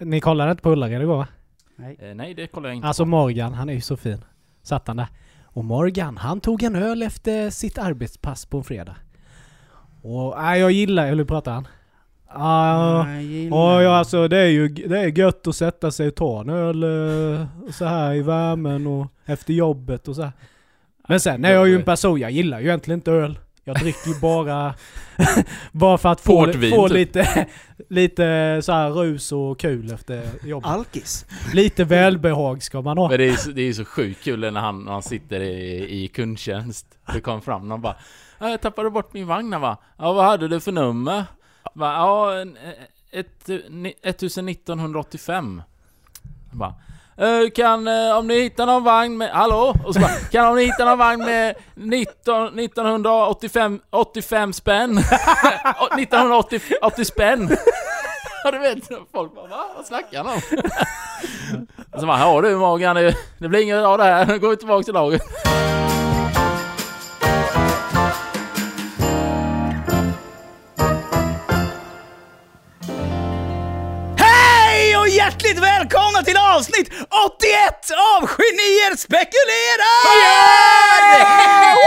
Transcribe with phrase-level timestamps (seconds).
[0.00, 1.26] Ni kollade inte på Ullared igår va?
[1.76, 1.96] Nej.
[2.00, 3.06] Eh, nej, det kollar jag inte Alltså på.
[3.08, 4.24] Morgan, han är ju så fin.
[4.62, 5.06] Satt han där.
[5.44, 8.96] Och Morgan, han tog en öl efter sitt arbetspass på en fredag.
[10.02, 11.68] Och nej, jag gillar, eller hur pratar han?
[12.34, 16.08] Ja, Jag gillar- Ja, ja alltså det är ju det är gött att sätta sig
[16.08, 20.32] och ta en öl eh, så här i värmen och efter jobbet och så här.
[21.08, 23.38] Men sen är jag ju en person, jag gillar ju egentligen inte öl.
[23.68, 24.74] Jag dricker ju bara,
[25.72, 26.94] bara för att få, Portvin, få typ.
[26.96, 27.46] lite,
[27.88, 30.70] lite så här rus och kul efter jobbet.
[30.70, 31.26] Alkis.
[31.54, 33.08] Lite välbehag ska man ha.
[33.08, 36.04] Men det är, så, det är så sjukt kul när han, när han sitter i,
[36.04, 36.86] i kundtjänst.
[37.12, 37.96] Det kom fram någon bara
[38.38, 39.76] "Ja, Jag tappade bort min vagn va?
[39.98, 41.24] Ja, vad hade du för nummer?
[41.74, 42.56] Va, ja, en-
[43.10, 45.62] ett, ni- 1985.
[46.50, 46.74] Jag bara "Eh,
[47.54, 49.74] kan, eh, om ni hittar någon vagn med, hallå?
[49.84, 54.98] Och så bara, kan om ni hittar någon vagn med 19, 1985 85 spänn?
[55.98, 57.56] 1980 80 spänn?
[58.44, 59.64] Ja du vet, folk bara va?
[59.76, 60.40] Vad snackar han om?
[61.92, 64.50] Och så bara, ja du Morgan, det, det blir inget av det här, nu går
[64.50, 65.22] vi tillbaka till laget.
[75.26, 80.02] Hjärtligt välkomna till avsnitt 81 av Genier spekulerar!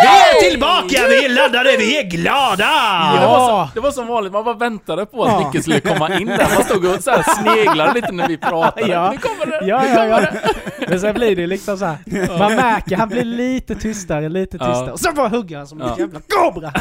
[0.04, 0.08] Vi
[0.48, 2.66] är tillbaka, vi är laddade, vi är glada!
[3.20, 5.52] Det, var så, det var som vanligt, man bara väntade på att Ja.
[5.54, 6.48] Micke skulle komma in där.
[6.56, 8.88] Man stod och så här sneglade lite när vi pratade.
[8.92, 9.12] Ja.
[9.12, 9.66] Nu kommer det!
[9.68, 10.22] Ja, ja, ja.
[10.88, 11.98] Men sen blir det liksom så här.
[12.40, 14.66] Man märker han blir lite tystare, lite Ja.
[14.66, 14.92] tystare.
[14.92, 15.96] Och så bara hugger han som en Ja.
[16.00, 16.72] jävla kobra.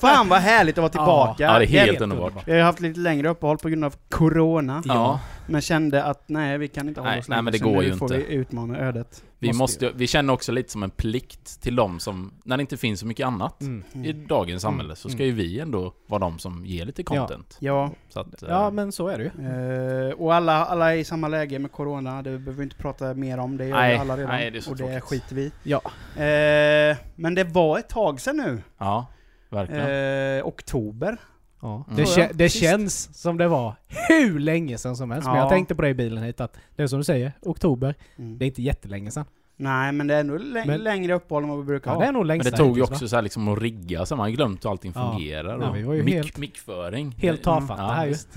[0.00, 1.42] Fan vad härligt att vara tillbaka.
[1.42, 2.32] Ja, det är helt helt underbart.
[2.44, 4.82] Vi har haft lite längre uppehåll på grund av Corona.
[4.84, 5.20] Ja.
[5.48, 7.82] Men kände att nej, vi kan inte hålla Nej, oss nej, men det går nu
[7.84, 8.26] ju får inte.
[8.28, 9.24] vi utmana ödet.
[9.40, 12.60] Vi, Måste ju- vi känner också lite som en plikt till dem som, när det
[12.60, 13.84] inte finns så mycket annat Mm.
[14.04, 17.56] i dagens samhälle, så ska ju vi ändå vara de som ger lite content.
[17.60, 20.08] Ja, Så att, eh, Ja, men så är det ju.
[20.08, 23.14] eh, och alla, alla är i samma läge med Corona, det behöver vi inte prata
[23.14, 24.30] mer om, det gör Nej, alla redan.
[24.30, 25.04] nej, det är så och det tråkigt.
[25.04, 25.52] skiter vi.
[25.62, 25.80] Ja.
[26.22, 28.62] eh, Men det var ett tag sedan nu.
[28.78, 29.06] Ja,
[29.50, 30.38] verkligen.
[30.38, 31.16] Eh, oktober.
[31.60, 31.84] Ja.
[31.88, 31.96] Mm.
[31.96, 33.74] Det, kä- det känns som det var
[34.08, 35.26] hur länge sedan som helst.
[35.26, 35.42] Men Ja.
[35.42, 37.94] jag tänkte på det i bilen hit att det är som du säger, oktober.
[38.16, 38.38] Mm.
[38.38, 39.24] Det är inte jättelänge sedan.
[39.60, 42.00] Nej, men det är nog Men- längre uppehåll än vad vi brukar Ja, ha.
[42.02, 44.24] det är nog Men det tog ju också så här liksom att rigga, så man
[44.24, 45.12] har glömt hur allting Ja.
[45.12, 45.60] fungerar.
[45.62, 47.14] Ja, vi var ju mick, helt- mickföring.
[47.18, 48.10] Helt tafatta Ja, här ju.
[48.10, 48.28] visst.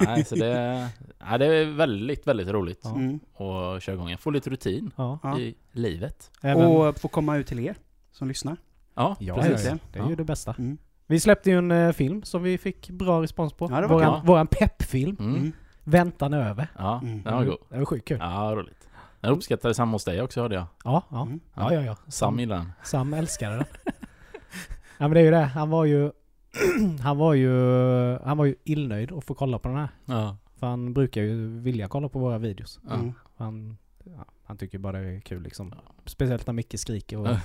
[0.00, 0.88] Nej, så det,
[1.30, 2.94] ja, det är väldigt, väldigt roligt Ja.
[2.94, 3.20] Mm.
[3.34, 4.10] att köra igång.
[4.10, 5.18] Jag får lite rutin Ja.
[5.22, 5.38] Ja.
[5.38, 6.30] i livet.
[6.42, 7.76] Även, Och få komma ut till er
[8.12, 8.56] som lyssnar.
[8.94, 9.66] Ja, ja, precis.
[9.66, 9.78] ja.
[9.92, 10.54] Det är ju det bästa.
[10.58, 10.78] Mm.
[11.06, 13.68] Vi släppte ju en eh, film som vi fick bra respons på.
[13.70, 15.16] Ja, det var våran, våran peppfilm.
[15.20, 15.34] Mm.
[15.36, 15.52] Mm.
[15.84, 16.68] Väntan är över.
[16.78, 17.22] Ja, Mm.
[17.22, 17.56] den var god.
[17.70, 18.18] Det var sjukt kul.
[18.20, 18.88] Ja, roligt.
[19.20, 20.66] Den uppskattades hemma hos dig också hörde jag.
[20.84, 21.22] Ja, ja.
[21.22, 21.40] Mm.
[21.54, 21.96] Ja, ja, ja.
[22.08, 22.72] Sam gillade den.
[22.84, 23.64] Sam älskade den.
[24.98, 25.36] ja men det är ju det.
[25.44, 26.10] Han var ju...
[27.02, 27.52] han var ju...
[28.24, 29.88] Han var ju illnöjd att få kolla på den här.
[30.04, 30.36] Ja.
[30.60, 32.80] För han brukar ju vilja kolla på våra videos.
[32.88, 32.94] Ja.
[32.94, 33.12] Mm.
[33.36, 35.74] Han, ja, han tycker bara det är kul liksom.
[36.04, 37.38] Speciellt när Micke skriker och, Ja.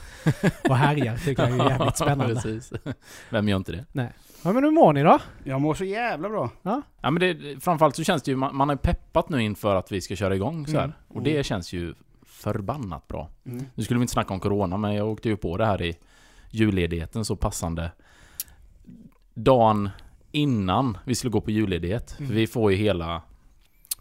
[0.69, 1.17] och härjar.
[1.17, 2.35] Tycker jag är jävligt spännande.
[2.35, 2.73] Precis.
[3.29, 4.13] Vem gör inte det?
[4.44, 5.19] Ja men hur mår ni då?
[5.44, 6.50] Jag mår så jävla bra.
[6.61, 9.75] Ja men det, framförallt så känns det ju, man, man har ju peppat nu inför
[9.75, 10.84] att vi ska köra igång så här.
[10.84, 10.95] Mm.
[11.07, 11.94] Och det känns ju
[12.25, 13.29] förbannat bra.
[13.45, 13.66] Mm.
[13.75, 15.97] Nu skulle vi inte snacka om Corona, men jag åkte ju på det här i
[16.50, 17.91] julledigheten så passande.
[19.34, 19.90] Dagen
[20.31, 22.16] innan vi skulle gå på julledighet.
[22.19, 22.29] Mm.
[22.29, 23.22] För vi får ju hela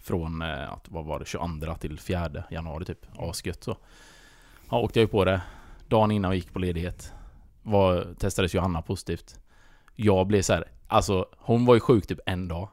[0.03, 3.07] från, eh, att, vad var det, 22 till 4 januari typ.
[3.19, 3.77] Asgött så.
[4.71, 5.41] Ja, åkte jag ju på det.
[5.89, 7.13] Dagen innan vi gick på ledighet.
[7.63, 9.39] Var, testades Johanna positivt.
[9.97, 12.69] Jag blev så här, alltså hon var ju sjuk typ en dag.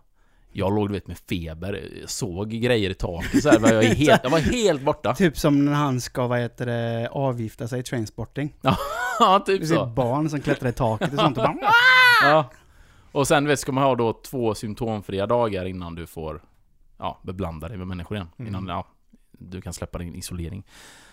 [0.52, 3.82] Jag låg du vet med feber, jag såg grejer i taket så här, jag, var
[3.96, 5.16] helt, jag var helt borta.
[5.16, 8.56] Typ som när han ska, vad heter det, avgifta sig i trainsporting.
[9.20, 9.86] Ja, typ Du ser så.
[9.86, 11.58] ett barn som klättrar i taket och sånt och bara
[12.24, 12.50] Ja.
[13.12, 16.42] Och sen vet, ska man ha då två symptomfria dagar innan du får
[16.98, 18.28] ja, beblanda dig med människor igen.
[18.38, 18.48] Mm.
[18.50, 18.88] Innan ja,
[19.32, 20.64] du kan släppa din isolering.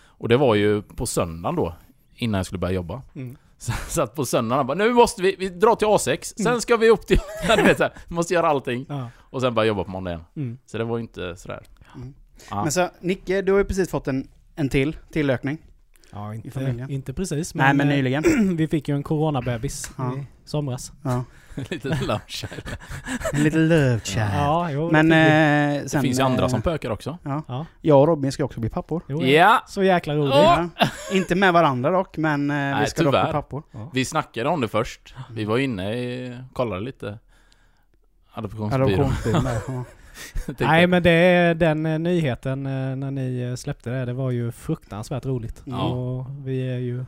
[0.06, 1.75] Och det var ju på söndagen då,
[2.15, 3.03] innan jag skulle börja jobba.
[3.15, 3.37] Mm.
[3.59, 6.61] Så, så att på söndagen bara, nu måste vi, vi dra till A6, sen Mm.
[6.61, 7.19] ska vi upp till...
[7.56, 8.87] du vet, så här, måste göra allting.
[8.89, 9.09] Ja.
[9.19, 10.21] Och sen börja jobba på måndagen.
[10.37, 10.59] Mm.
[10.67, 11.67] Så det var ju inte sådär.
[11.94, 12.14] Mm.
[12.50, 12.62] Ja.
[12.62, 15.59] Men så, Nicke, du har ju precis fått en, en till, tillökning.
[16.14, 16.90] Ja, I inte, familjen.
[16.90, 17.55] inte precis.
[17.55, 18.25] Nej, men eh, nyligen.
[18.56, 20.16] vi fick ju en coronabebis Ja.
[20.16, 20.93] i somras.
[21.02, 21.25] Ja.
[21.70, 22.44] Lite lunch.
[23.32, 24.25] En liten love child.
[24.34, 26.02] Ja, jo, Men det eh, Det sen...
[26.02, 27.19] finns ju andra eh, som pökar också.
[27.22, 27.43] Ja.
[27.49, 27.66] Ja.
[27.81, 29.02] Jag och Robin ska också bli pappor.
[29.08, 29.62] Jo, Ja!
[29.66, 30.34] Så jäkla roligt.
[30.34, 30.69] Ja.
[31.12, 33.25] Inte med varandra dock, men eh, vi Nej, ska dock tyvärr.
[33.25, 33.62] bli pappor.
[33.93, 35.14] Vi snackade om det först.
[35.32, 37.19] Vi var inne i, kollade lite.
[38.32, 38.84] Adoptionsbyrå.
[38.84, 39.84] Adoptionsbyrå.
[40.58, 44.05] Nej men det är den eh, nyheten eh, när ni eh, släppte det.
[44.05, 45.62] Det var ju fruktansvärt roligt.
[45.64, 45.82] Ja.
[45.82, 47.05] Och vi är ju,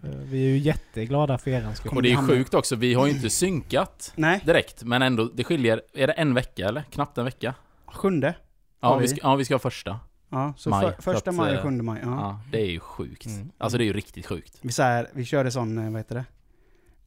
[0.00, 1.92] vi är ju jätteglada för er skull.
[1.96, 4.40] Och det är sjukt också, vi har ju inte synkat Nej.
[4.44, 4.84] direkt.
[4.84, 6.82] Men ändå, det skiljer, är det en vecka eller?
[6.82, 7.54] Knappt en vecka?
[7.86, 8.34] Sjunde.
[8.80, 9.08] Ja, vi vi?
[9.08, 10.00] ska, ja, vi ska ha första.
[10.28, 12.00] Ja, så Maj, för, första maj och sjunde maj.
[12.02, 12.08] Ja.
[12.08, 13.26] Ja, det är ju sjukt.
[13.26, 13.50] Mm.
[13.58, 14.58] Alltså det är ju riktigt sjukt.
[14.60, 16.24] Vi, så här, vi körde sån, vad heter det?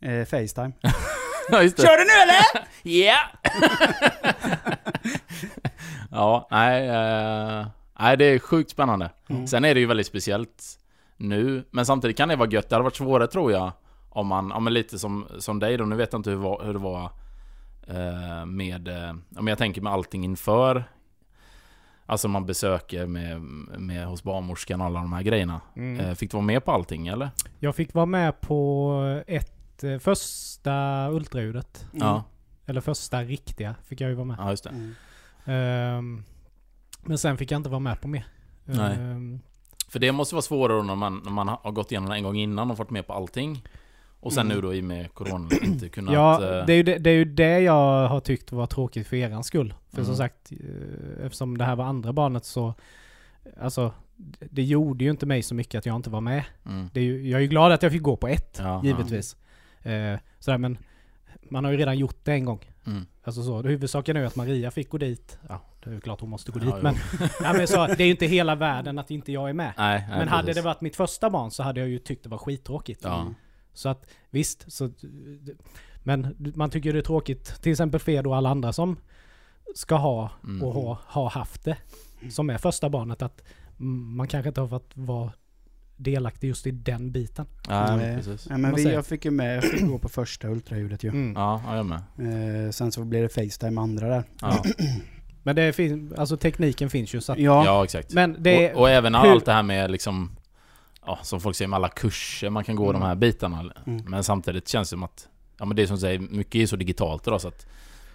[0.03, 0.71] Eh, Facetime.
[1.49, 2.67] Ja, just Kör du nu eller?
[2.85, 3.17] Ja!
[6.11, 7.67] ja, nej, eh,
[7.99, 9.09] nej, det är sjukt spännande.
[9.29, 9.47] Mm.
[9.47, 10.79] Sen är det ju väldigt speciellt
[11.17, 12.69] nu, men samtidigt kan det vara gött.
[12.69, 13.71] Det hade varit svårare tror jag,
[14.09, 16.73] om man, ja men lite som, som dig då, nu vet jag inte hur, hur
[16.73, 17.11] det var
[17.87, 20.83] eh, med, eh, om jag tänker med allting inför
[22.05, 23.41] Alltså man besöker med,
[23.77, 25.61] med hos barnmorskan och alla de här grejerna.
[25.75, 25.99] Mm.
[25.99, 27.29] Eh, fick du vara med på allting eller?
[27.59, 29.99] Jag fick vara med på ett eh,
[30.63, 31.85] första ultraljudet.
[31.93, 32.07] Mm.
[32.07, 32.23] Ja,
[32.65, 34.35] Eller första riktiga fick jag ju vara med.
[34.39, 34.69] ja just det.
[34.69, 34.93] Mm.
[35.45, 36.23] Ehm,
[37.03, 38.25] men sen fick jag inte vara med på mer.
[38.65, 38.95] Nej.
[38.99, 39.39] Ehm,
[39.89, 42.35] För det måste vara svårare när man, när man har gått igenom det en gång
[42.37, 43.63] innan och fått med på allting.
[44.19, 44.55] Och sen Mm.
[44.57, 46.13] nu då i och med Corona inte kunnat...
[46.13, 49.07] ja, eh, det är, ju det, det är ju det jag har tyckt var tråkigt
[49.07, 49.73] för eran skull.
[49.89, 50.05] För Mm.
[50.05, 52.73] som sagt, eh, eftersom det här var andra barnet så...
[53.61, 56.43] Alltså, det det gjorde ju inte mig så mycket att jag inte var med.
[56.65, 56.89] mm.
[56.93, 59.35] Det är ju, jag är ju glad att jag fick gå på ett, Ja, givetvis.
[59.83, 60.77] Eh, sådär, men
[61.49, 62.59] man har ju redan gjort det en gång.
[62.85, 63.05] Mm.
[63.23, 65.39] Alltså så, huvudsaken är ju att Maria fick gå dit.
[65.49, 66.73] Ja, det är ju klart hon måste gå Ja, dit.
[66.77, 66.81] jo.
[66.83, 66.95] men,
[67.43, 69.73] ja, men så, det är ju inte hela världen att inte jag är med.
[69.77, 70.63] Nej, nej, men hade precis.
[70.63, 73.01] det varit mitt första barn så hade jag ju tyckt det var skittråkigt.
[73.03, 73.33] Ja.
[73.73, 74.89] Så att visst, så,
[76.03, 77.61] men man tycker det är tråkigt.
[77.61, 78.97] Till exempel Fred och alla andra som
[79.75, 80.63] ska ha Mm.
[80.63, 81.77] och ha, ha haft det.
[82.29, 83.21] Som är första barnet.
[83.21, 83.43] Att
[83.79, 85.31] mm, man kanske inte har fått vara
[86.03, 87.45] delaktig just i den biten.
[87.67, 88.15] Ja, Nej.
[88.17, 88.49] precis.
[88.49, 91.09] Nej, men vi, jag fick ju med, jag fick gå på första ultraljudet ju.
[91.09, 91.33] Mm.
[91.35, 92.65] Ja, ja, jag med.
[92.65, 94.23] Eh, sen så blev det Facetime andra där.
[94.41, 94.63] Ja,
[95.43, 97.65] Men det finns, alltså tekniken finns ju så att, Ja.
[97.65, 98.13] ja exakt.
[98.13, 100.31] Men det och, och även hur- allt det här med liksom...
[101.05, 103.01] Ja, som folk säger med alla kurser man kan gå Mm.
[103.01, 103.73] de här bitarna.
[103.87, 104.03] Mm.
[104.07, 105.27] Men samtidigt känns det som att...
[105.59, 107.65] Ja men det är som säger, mycket är så digitalt idag så att...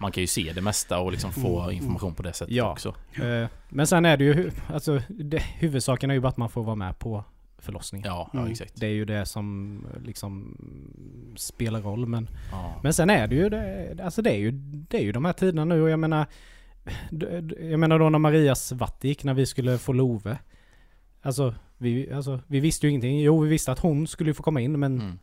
[0.01, 1.75] Man kan ju se det mesta och liksom få Mm.
[1.75, 2.71] information på det sättet Ja.
[2.71, 2.95] också.
[3.23, 6.63] Eh, Men sen är det ju, alltså det, huvudsaken är ju bara att man får
[6.63, 7.23] vara med på
[7.59, 8.07] förlossningen.
[8.07, 8.51] Ja, ja Mm.
[8.51, 8.73] exakt.
[8.75, 10.57] Det är ju det som eh, liksom
[11.37, 12.05] spelar roll.
[12.05, 12.79] Men, Ja.
[12.83, 14.51] men sen är det ju det, alltså det är ju,
[14.89, 16.25] det är ju de här tiderna nu och jag menar
[17.71, 20.37] Jag menar då när Marias vatt gick när vi skulle få Love.
[21.21, 23.19] Alltså vi, alltså vi visste ju ingenting.
[23.21, 25.19] Jo vi visste att hon skulle få komma in men Mm.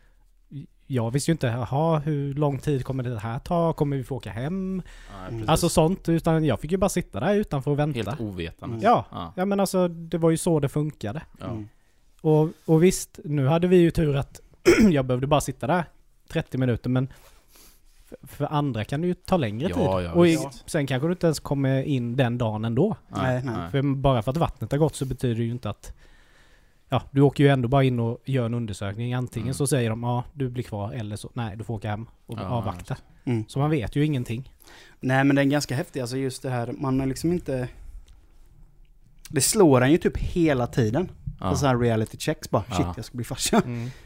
[0.87, 3.73] jag visste ju inte, jaha hur lång tid kommer det här ta?
[3.73, 4.83] Kommer vi få åka hem?
[5.13, 5.49] Ja, Mm.
[5.49, 6.09] Alltså sånt.
[6.09, 7.97] Utan jag fick ju bara sitta där utanför och vänta.
[8.11, 8.79] Helt ovetande.
[8.83, 9.33] Ja, Ja.
[9.37, 11.23] ja men alltså det var ju så det funkade.
[11.41, 11.47] Ja.
[11.47, 11.69] Mm.
[12.27, 14.41] Och, och visst, nu hade vi ju tur att
[14.91, 15.85] jag behövde bara sitta där
[16.29, 17.09] 30 minuter men
[18.23, 20.07] för, andra kan det ju ta längre Ja, tid.
[20.07, 22.97] ja, och i, sen kanske du inte ens kommer in den dagen ändå.
[23.09, 23.71] Nej, nej.
[23.71, 25.93] För bara för att vattnet har gått så betyder det ju inte att
[26.89, 29.15] Ja, du åker ju ändå bara in och gör en undersökning.
[29.15, 29.55] Antingen Mm.
[29.55, 32.39] så säger de ja, du blir kvar eller så nej, du får åka hem och
[32.39, 32.97] Ja, avvakta.
[33.25, 33.45] Mm.
[33.49, 34.53] Så man vet ju ingenting.
[35.01, 37.69] Nej men det är ganska häftigt, alltså just det här, man har liksom inte...
[39.31, 41.09] Det slår en ju typ hela tiden.
[41.41, 41.47] Ja.
[41.47, 42.93] Alltså här reality checks bara, shit Ja.
[42.97, 43.63] jag ska bli farsa.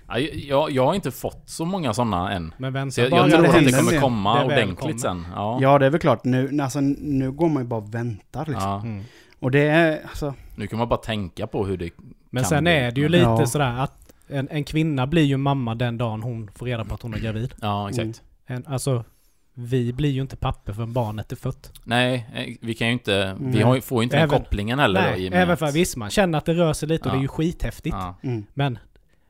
[0.08, 2.54] Ja, jag, jag har inte fått så många sådana än.
[2.58, 5.26] Men vänta Så jag, bara jag det tror att det kommer komma Det ordentligt sen.
[5.34, 5.58] Ja.
[5.60, 8.62] Ja det är väl klart, nu, alltså, nu går man ju bara och väntar liksom.
[8.70, 8.80] Ja.
[8.82, 9.04] Mm.
[9.40, 11.90] Och det är, alltså, Nu kan man bara tänka på hur det
[12.30, 12.72] Men kan sen bli.
[12.72, 13.46] är det ju lite Ja.
[13.46, 17.02] sådär att en, en kvinna blir ju mamma den dagen hon får reda på att
[17.02, 17.54] hon är gravid.
[17.60, 18.22] Ja, exakt.
[18.46, 19.04] En, alltså,
[19.60, 21.72] vi blir ju inte papper förrän barnet är fött.
[21.84, 23.36] Nej, eh, vi kan ju inte...
[23.40, 25.52] Vi har, får ju inte den Även- kopplingen heller då, i Nej, och med även
[25.52, 27.12] att- för visst man känner att det rör sig lite och Ja.
[27.12, 27.96] det är ju skithäftigt.
[27.98, 28.14] Ja.
[28.22, 28.46] mm.
[28.54, 28.78] Men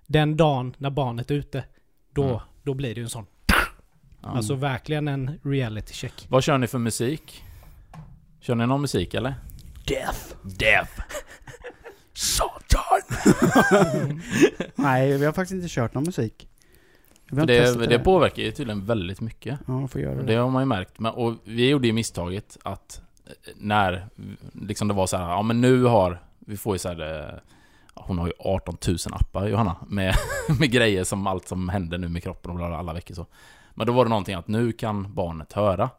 [0.07, 1.65] den dagen när barnet är ute,
[2.15, 2.41] då, Mm.
[2.63, 3.27] då blir det ju en sån.
[4.23, 6.27] Alltså verkligen en reality check.
[6.29, 7.45] Vad kör ni för musik?
[8.41, 9.35] Kör ni någon musik eller?
[9.87, 10.35] Death!
[10.59, 11.01] Death!
[12.13, 13.01] Satan!
[14.75, 16.49] Nej, vi har faktiskt inte kört någon musik.
[17.31, 19.59] För testat det, det påverkar ju tydligen väldigt mycket.
[19.67, 20.23] Ja, får göra det.
[20.23, 20.99] Det har man ju märkt.
[20.99, 24.07] Men, och vi gjorde ju misstaget att eh, när
[24.53, 27.39] liksom det var så här, ja men nu har, vi får ju så här, eh,
[27.95, 30.15] hon har ju 18 000 appar Johanna, med,
[30.59, 33.27] med grejer som allt som händer nu med kroppen och bla, bla, alla veckor så.
[33.75, 35.91] Men då var det någonting att nu kan barnet höra.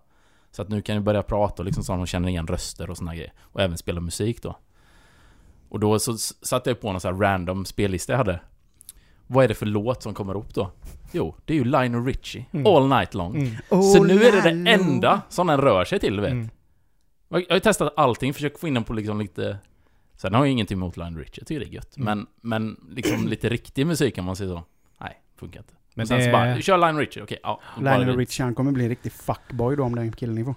[0.52, 2.90] Så att nu kan vi börja prata och liksom så att hon känner igen röster
[2.90, 3.34] och såna grejer.
[3.42, 4.58] Och även spela musik då.
[5.70, 8.40] Och då så satte jag på någon så här random spellista jag hade.
[9.32, 10.72] Vad är det för låt som kommer upp då?
[11.12, 12.66] Jo, det är ju Lionel Richie, Mm.
[12.66, 13.36] All Night Long.
[13.36, 13.56] Mm.
[13.70, 16.32] Så nu är det det enda som den rör sig till, du vet.
[16.32, 16.50] Mm.
[17.30, 19.58] Jag har ju testat allting, försökt få in den på liksom lite...
[20.16, 21.98] Sen har jag ingenting emot Lionel Richie, jag tycker det är gött.
[21.98, 22.06] Mm.
[22.06, 24.64] Men, men liksom lite riktig musik kan man säga så.
[25.02, 25.74] Nej, funkar inte.
[25.94, 27.62] Men sen det så bara, kör Lionel Richie, okej, ja.
[27.76, 30.44] då bara Lionel Richie, han kommer bli en riktig fuckboy då om den killen ni
[30.44, 30.56] får.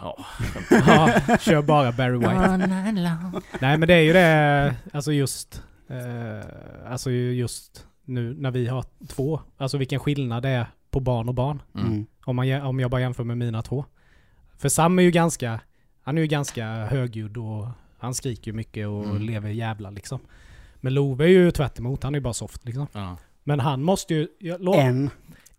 [0.00, 0.24] Ja.
[0.86, 3.36] Ja, kör bara Barry White.
[3.60, 5.62] Nej men det är ju det, alltså just...
[5.92, 9.40] Eh, alltså just nu när vi har två.
[9.56, 11.62] Alltså vilken skillnad det är på barn och barn.
[11.74, 11.86] Mm.
[11.86, 12.06] Mm.
[12.24, 13.84] Om, man, om jag bara jämför med mina två.
[14.58, 15.60] För Sam är ju ganska...
[16.02, 17.66] Han är ju ganska högljudd och
[17.98, 19.22] han skriker ju mycket och Mm.
[19.22, 20.20] lever jävla liksom.
[20.76, 22.02] Men Love är ju tvärt emot.
[22.02, 22.86] han är ju bara soft liksom.
[22.92, 23.16] Ja.
[23.44, 24.28] Men han måste ju...
[24.38, 25.10] Jag, En.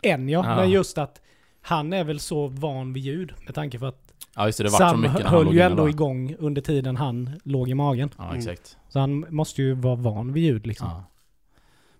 [0.01, 0.55] en ja, Ja.
[0.55, 1.21] men just att
[1.61, 4.02] han är väl så van vid ljud med tanke på att
[4.35, 4.63] ja, just det.
[4.63, 7.69] Det vart så Sam mycket när han höll ju ändå igång under tiden han låg
[7.69, 8.09] i magen.
[8.17, 8.77] Ja, exakt.
[8.89, 10.87] Så han måste ju vara van vid ljud liksom.
[10.89, 11.03] Ja.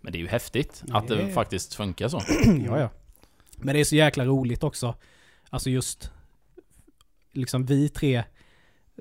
[0.01, 2.21] Men det är ju häftigt att det det är- faktiskt funkar så.
[2.67, 2.89] ja, ja.
[3.57, 4.95] Men det är så jäkla roligt också.
[5.49, 6.11] Alltså just
[7.31, 8.23] liksom vi tre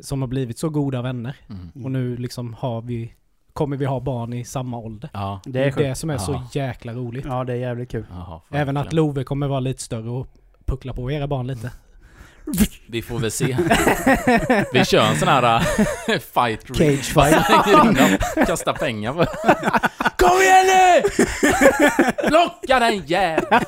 [0.00, 1.36] som har blivit så goda vänner.
[1.48, 1.84] Mm.
[1.84, 3.14] Och nu liksom har vi,
[3.52, 5.10] kommer vi ha barn i samma ålder.
[5.12, 5.40] Ja.
[5.44, 6.48] Det Det är är det som är så Ja.
[6.52, 7.24] jäkla roligt.
[7.24, 8.06] Ja, det är jävligt kul.
[8.10, 8.92] Jaha, Även att.
[8.92, 10.26] Love kommer vara lite större och
[10.64, 11.72] puckla på era barn lite.
[12.86, 13.56] Vi får väl se.
[14.72, 15.56] Vi kör en sån här
[16.08, 16.76] äh, fight.
[16.76, 17.46] Cage fight.
[18.46, 19.24] Kastar pengar på
[20.16, 21.02] Kom igen nu!
[22.30, 23.60] Locka den jäveln!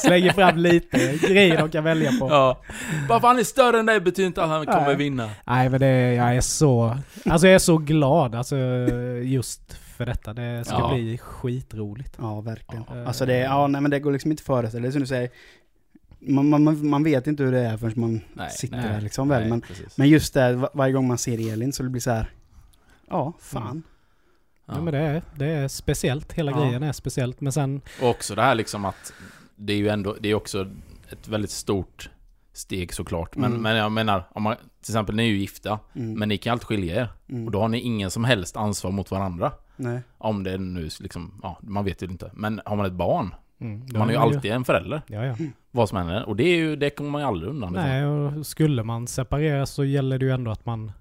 [0.00, 2.28] Slänger fram lite grejer de kan välja på.
[2.30, 2.60] Ja.
[3.08, 4.96] Bara för han är större än dig betyder inte att han kommer Nej.
[4.96, 5.30] vinna.
[5.46, 6.96] Nej men det, jag är så,
[7.30, 8.56] alltså jag är så glad alltså
[9.22, 9.60] just
[9.96, 10.32] för detta.
[10.32, 10.94] Det ska Ja.
[10.94, 12.14] bli skitroligt.
[12.18, 12.84] Ja, verkligen.
[12.88, 13.06] Ja.
[13.06, 15.06] Alltså det, ja, nej, men det går liksom inte att föreställa Det är som du
[15.06, 15.30] säger.
[16.26, 19.28] Man, man, man- vet inte hur det är förrän man Nej, sitter nej, där liksom
[19.28, 19.40] väl.
[19.40, 19.98] Nej, Men, precis.
[19.98, 22.30] men just det, va- varje gång man ser Elin så det blir så här.
[23.10, 23.82] Ja, fan.
[24.66, 24.80] Ja.
[24.80, 26.60] men det är, det är speciellt, hela Ja.
[26.64, 27.40] grejen är speciellt.
[27.40, 29.12] Men sen, Och också det här liksom att
[29.56, 30.66] det är ju ändå, det är också
[31.10, 32.10] ett väldigt stort
[32.52, 33.36] steg såklart.
[33.36, 33.62] Men, Mm.
[33.62, 36.18] men jag menar, om man, till exempel ni är ju gifta, Mm.
[36.18, 37.08] men ni kan alltid skilja er.
[37.28, 37.44] mm.
[37.46, 39.52] Och då har ni ingen som helst ansvar mot varandra.
[39.76, 40.00] Nej.
[40.18, 42.30] Om det nu liksom, ja, man vet ju inte.
[42.34, 45.02] Men har man ett barn, mm, man är ju alltid en förälder.
[45.06, 45.36] Ja, ja.
[45.74, 46.28] Vad som händer.
[46.28, 47.72] Och det är ju, det kommer man ju aldrig undan.
[47.72, 47.88] liksom.
[47.88, 50.92] Nej, och skulle man separera så gäller det ju ändå att man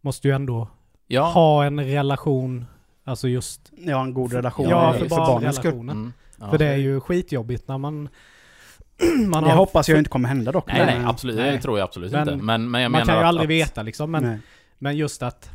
[0.00, 0.68] måste ju ändå
[1.06, 1.22] Ja.
[1.30, 2.64] ha en relation,
[3.04, 4.68] alltså just, Ja, en god relation.
[4.68, 5.70] ja, för, för barn, barnens skull.
[5.70, 5.96] relationen.
[5.96, 6.12] Mm.
[6.38, 6.50] Ja.
[6.50, 8.08] För det är ju skitjobbigt när man...
[9.26, 10.66] man Det hoppas jag inte kommer hända dock.
[10.72, 11.36] Nej, nej, absolut.
[11.36, 11.52] Nej.
[11.52, 12.44] Det tror jag absolut Men inte.
[12.44, 14.38] Men, men jag man kan ju att, aldrig att veta liksom, men, nej.
[14.78, 15.50] men just att...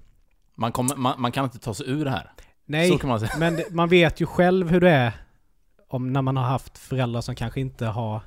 [0.55, 2.31] Man, kommer, man, man kan inte ta sig ur det här.
[2.65, 3.31] Nej, Så kan man säga.
[3.39, 5.13] men man vet ju själv hur det är
[5.87, 8.21] om när man har haft föräldrar som kanske inte har...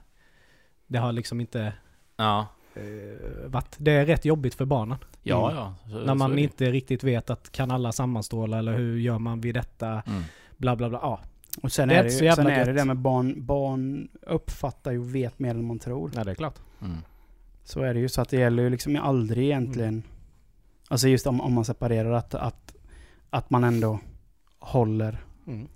[0.89, 1.73] Det har liksom inte
[2.17, 2.47] Ja.
[2.75, 3.77] eh, varit...
[3.79, 4.99] Det är rätt jobbigt för barnen.
[5.23, 5.63] Ja, Mm.
[5.63, 5.75] ja.
[5.91, 9.55] Så, när man inte riktigt vet att kan alla sammanstråla eller hur gör man vid
[9.55, 9.89] detta?
[9.89, 10.23] Mm.
[10.57, 10.99] Bla bla bla.
[11.03, 11.21] Ja,
[11.63, 13.47] Och sen Det är är det, ju, sen är det det med barn.
[13.47, 16.11] Barn uppfattar ju och vet mer än man tror.
[16.15, 16.59] Nej, det är klart.
[16.83, 16.97] Mm.
[17.65, 18.09] Så är det ju.
[18.09, 19.89] Så att det gäller ju liksom aldrig egentligen...
[19.89, 20.03] Mm.
[20.89, 22.75] Alltså just om, om man separerar att, att,
[23.31, 24.01] att man ändå
[24.59, 25.69] håller, Mm.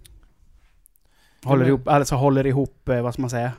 [1.45, 3.53] håller ihop, alltså håller ihop, eh, vad ska man säga?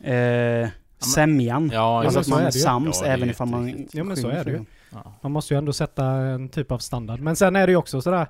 [0.00, 1.70] Eh, sämjan.
[1.72, 3.86] Ja, alltså att så man är är det sams Ja, det är även ifall man...
[3.92, 4.64] Ja, men så är det ju.
[4.90, 5.12] ja.
[5.22, 7.20] Man måste ju ändå sätta en typ av standard.
[7.20, 8.26] Men sen är det ju också sådär,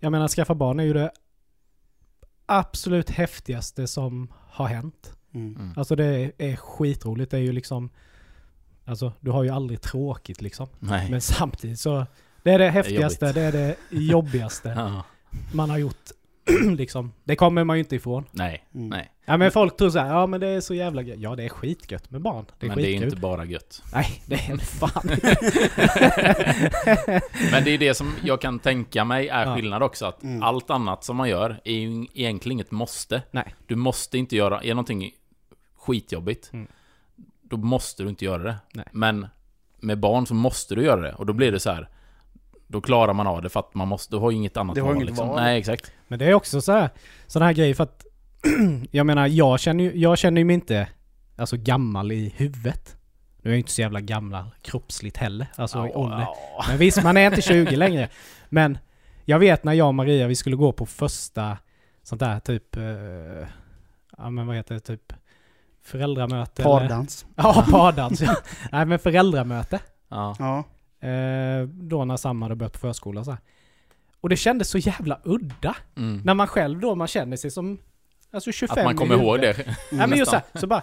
[0.00, 1.10] jag menar skaffa barn är ju det
[2.46, 5.12] absolut häftigaste som har hänt.
[5.34, 5.56] Mm.
[5.56, 5.72] Mm.
[5.76, 7.30] Alltså det är, är skitroligt.
[7.30, 7.90] Det är ju liksom,
[8.84, 10.66] alltså du har ju aldrig tråkigt liksom.
[10.78, 11.10] Nej.
[11.10, 12.06] Men samtidigt så,
[12.42, 13.34] det är det häftigaste, jobbigt.
[13.34, 15.04] det är det jobbigaste Ja.
[15.52, 16.10] man har gjort.
[16.76, 17.12] liksom.
[17.24, 18.24] Det kommer man ju inte ifrån.
[18.30, 18.64] Nej.
[18.74, 18.88] Mm.
[18.88, 19.10] Nej.
[19.24, 21.18] Ja men folk tror såhär, ja men det är så jävla gött.
[21.18, 22.44] Ja det är skitgött med barn.
[22.58, 23.04] Det är Men det är skitkul.
[23.04, 23.82] inte bara gött.
[23.94, 25.02] Nej, det är fan
[27.52, 29.54] Men det är det som jag kan tänka mig är Ja.
[29.56, 30.06] skillnad också.
[30.06, 30.42] Att Mm.
[30.42, 33.22] allt annat som man gör är ju egentligen inget måste.
[33.30, 33.54] Nej.
[33.66, 35.10] Du måste inte göra, är någonting
[35.78, 36.66] skitjobbigt, Mm.
[37.42, 38.56] då måste du inte göra det.
[38.74, 38.86] Nej.
[38.92, 39.26] Men
[39.80, 41.14] med barn så måste du göra det.
[41.14, 41.88] Och då blir det så här.
[42.66, 44.84] Då klarar man av det för att man måste, du har ju inget annat har
[44.84, 45.28] val, inget liksom.
[45.28, 45.40] val.
[45.42, 45.92] Nej, exakt.
[46.08, 46.90] Men det är också så här,
[47.26, 48.04] sådana här grejer för att
[48.90, 50.88] jag menar, jag känner ju, jag känner ju mig inte
[51.36, 52.96] alltså gammal i huvudet.
[53.42, 56.18] Nu är jag ju inte så jävla gammal kroppsligt heller, alltså i Ja, ålder.
[56.20, 56.64] ja.
[56.68, 58.08] Men visst, man är inte 20 längre.
[58.48, 58.78] Men
[59.24, 61.58] jag vet när jag och Maria, vi skulle gå på första
[62.02, 62.82] sånt där typ, eh,
[64.18, 65.12] ja men vad heter det, typ
[65.82, 66.78] föräldramöte eller?
[66.78, 67.26] Pardans.
[67.36, 68.20] Ja, pardans.
[68.20, 68.36] ja.
[68.72, 69.80] Nej men föräldramöte.
[70.08, 70.36] Ja.
[70.38, 70.64] Ja.
[71.04, 73.40] Eh, då när Sam hade börjat på förskola så här.
[74.20, 75.76] Och det kändes så jävla udda.
[75.96, 76.20] Mm.
[76.24, 77.78] När man själv då, man känner sig som
[78.30, 79.56] alltså 25 Att man kommer ihåg det.
[79.92, 80.82] Nej men just så, här, så bara,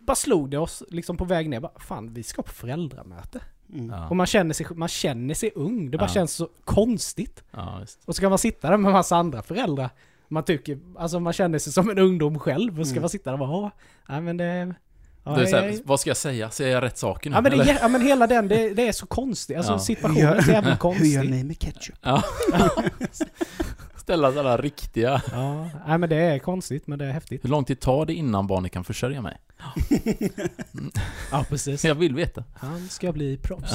[0.00, 1.60] bara slog det oss liksom på väg ner.
[1.60, 3.40] Bara, fan, vi ska på föräldramöte.
[3.72, 3.90] Mm.
[3.90, 4.08] Ja.
[4.08, 5.90] Och man känner, sig, man känner sig ung.
[5.90, 6.14] Det bara Ja.
[6.14, 7.44] känns så konstigt.
[7.50, 7.98] Ja, just.
[8.04, 9.90] Och så ska man sitta där med massa andra föräldrar.
[10.28, 12.80] Man tycker, alltså man känner sig som en ungdom själv.
[12.80, 13.02] Och ska Mm.
[13.02, 13.70] man sitta där och bara, "Åh,
[14.08, 14.74] nej men det...
[15.24, 16.50] Ja, det är så här, vad ska jag säga?
[16.50, 17.36] Säger jag rätt saker nu?
[17.36, 19.56] ja, men det, ja men hela den, det, det är så konstigt.
[19.56, 19.78] Alltså Ja.
[19.78, 21.30] situationen är så jävla Hur gör konstig.
[21.30, 21.94] ni med ketchup?
[22.02, 22.22] Ja.
[23.96, 25.22] Ställa sådana riktiga...
[25.32, 27.44] Ja, nej men det är konstigt men det är häftigt.
[27.44, 29.36] Hur lång tid tar det innan barnet kan försörja mig?
[31.30, 31.84] Ja precis.
[31.84, 32.44] Jag vill veta.
[32.54, 33.72] Han ska bli proffs.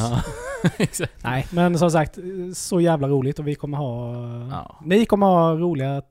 [1.24, 2.18] Nej, men som sagt,
[2.54, 4.14] så jävla roligt och vi kommer ha...
[4.52, 4.80] Ja.
[4.86, 6.02] Ni kommer ha roliga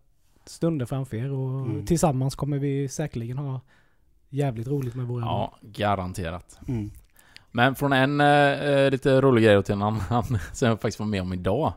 [0.47, 1.87] stunder framför er och Mm.
[1.87, 3.61] tillsammans kommer vi säkerligen ha
[4.37, 5.35] jävligt roligt med våra barn.
[5.35, 6.59] Ja, garanterat.
[6.69, 6.91] Mm.
[7.53, 11.23] Men från en eh, lite rolig grej till en annan som jag faktiskt var med
[11.23, 11.73] om idag.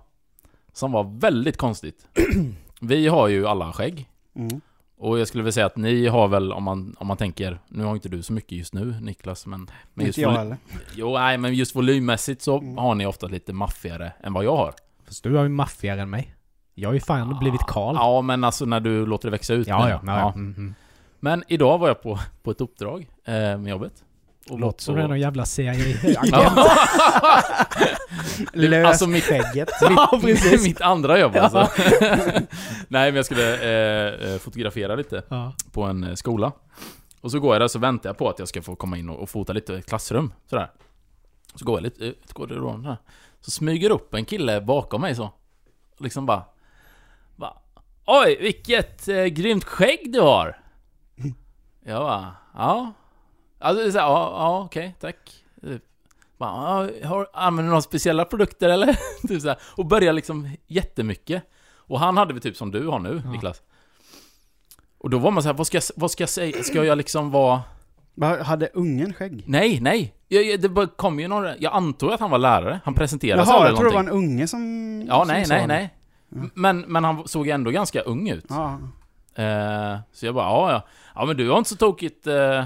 [0.74, 2.08] Som var väldigt konstigt.
[2.82, 4.10] Vi har ju alla skägg.
[4.36, 4.62] Mm.
[4.98, 7.84] Och jag skulle väl säga att ni har väl, om man, om man tänker, nu
[7.84, 9.68] har inte du så mycket just nu Niklas, men...
[9.94, 10.58] men just Inte jag heller.
[10.96, 12.78] Jo, nej, men just volymmässigt så Mm.
[12.78, 14.74] har ni ofta lite maffigare än vad jag har.
[15.08, 16.36] Fast du har ju maffigare än mig.
[16.76, 17.96] Jag har ju fan blivit Karl.
[17.96, 19.68] Ja, men alltså när du låter det växa ut.
[19.68, 20.00] ja, men- ja.
[20.06, 20.32] ja, ja.
[20.36, 20.76] Mm, mm.
[21.20, 23.94] Men idag var jag på, på ett uppdrag eh, med jobbet.
[24.50, 25.74] Och Låter som någon jävla CIA.
[26.32, 26.68] Ja.
[28.54, 29.70] Lös alltså mitt, skägget.
[29.82, 30.64] Ja, precis.
[30.64, 31.68] mitt andra jobb alltså.
[32.88, 35.54] Nej men jag skulle eh, eh, fotografera lite Ja.
[35.72, 36.52] på en eh, skola.
[37.22, 39.10] Och så går jag där så väntar jag på att jag ska få komma in
[39.10, 40.34] och, och fota lite i ett klassrum.
[40.50, 40.72] Sådär.
[41.56, 42.98] Så går jag lite ut i korridoren där.
[43.42, 45.32] Så smyger upp en kille bakom mig så.
[46.00, 46.44] Liksom bara...
[47.36, 47.54] bara
[48.06, 50.58] Oj, vilket eh, grymt skägg du har!
[51.90, 52.94] Jag bara, ja.
[53.60, 55.44] Alltså, så här, ja, ja okej, tack.
[55.62, 55.84] Typ.
[56.38, 58.98] Bara, ja, har, använder du några speciella produkter eller?
[59.28, 59.58] typ så här.
[59.76, 61.44] Och börjar liksom jättemycket.
[61.76, 63.32] Och han hade väl typ som du har nu, Ja.
[63.32, 63.62] Niklas.
[64.98, 66.64] Och då var man så här, vad ska jag, vad ska jag säga?
[66.64, 67.62] Ska jag liksom vara...
[68.16, 69.44] Vad, Hade ungen skägg?
[69.48, 70.14] Nej, nej!
[70.28, 71.54] Jag, jag, det kom ju någon...
[71.60, 72.80] Jag antog att han var lärare.
[72.84, 74.30] Han presenterade sig Jaha, aldrig jag tror det var någonting.
[74.30, 75.04] en unge som...
[75.08, 75.96] Ja, som nej, nej, nej.
[76.30, 76.50] Ja.
[76.54, 78.46] Men, men han såg ändå ganska ung ut.
[78.50, 78.80] Ja.
[79.44, 80.82] Eh, så jag bara, ja, ja.
[81.20, 82.60] Ja, men du har inte så tokigt eh,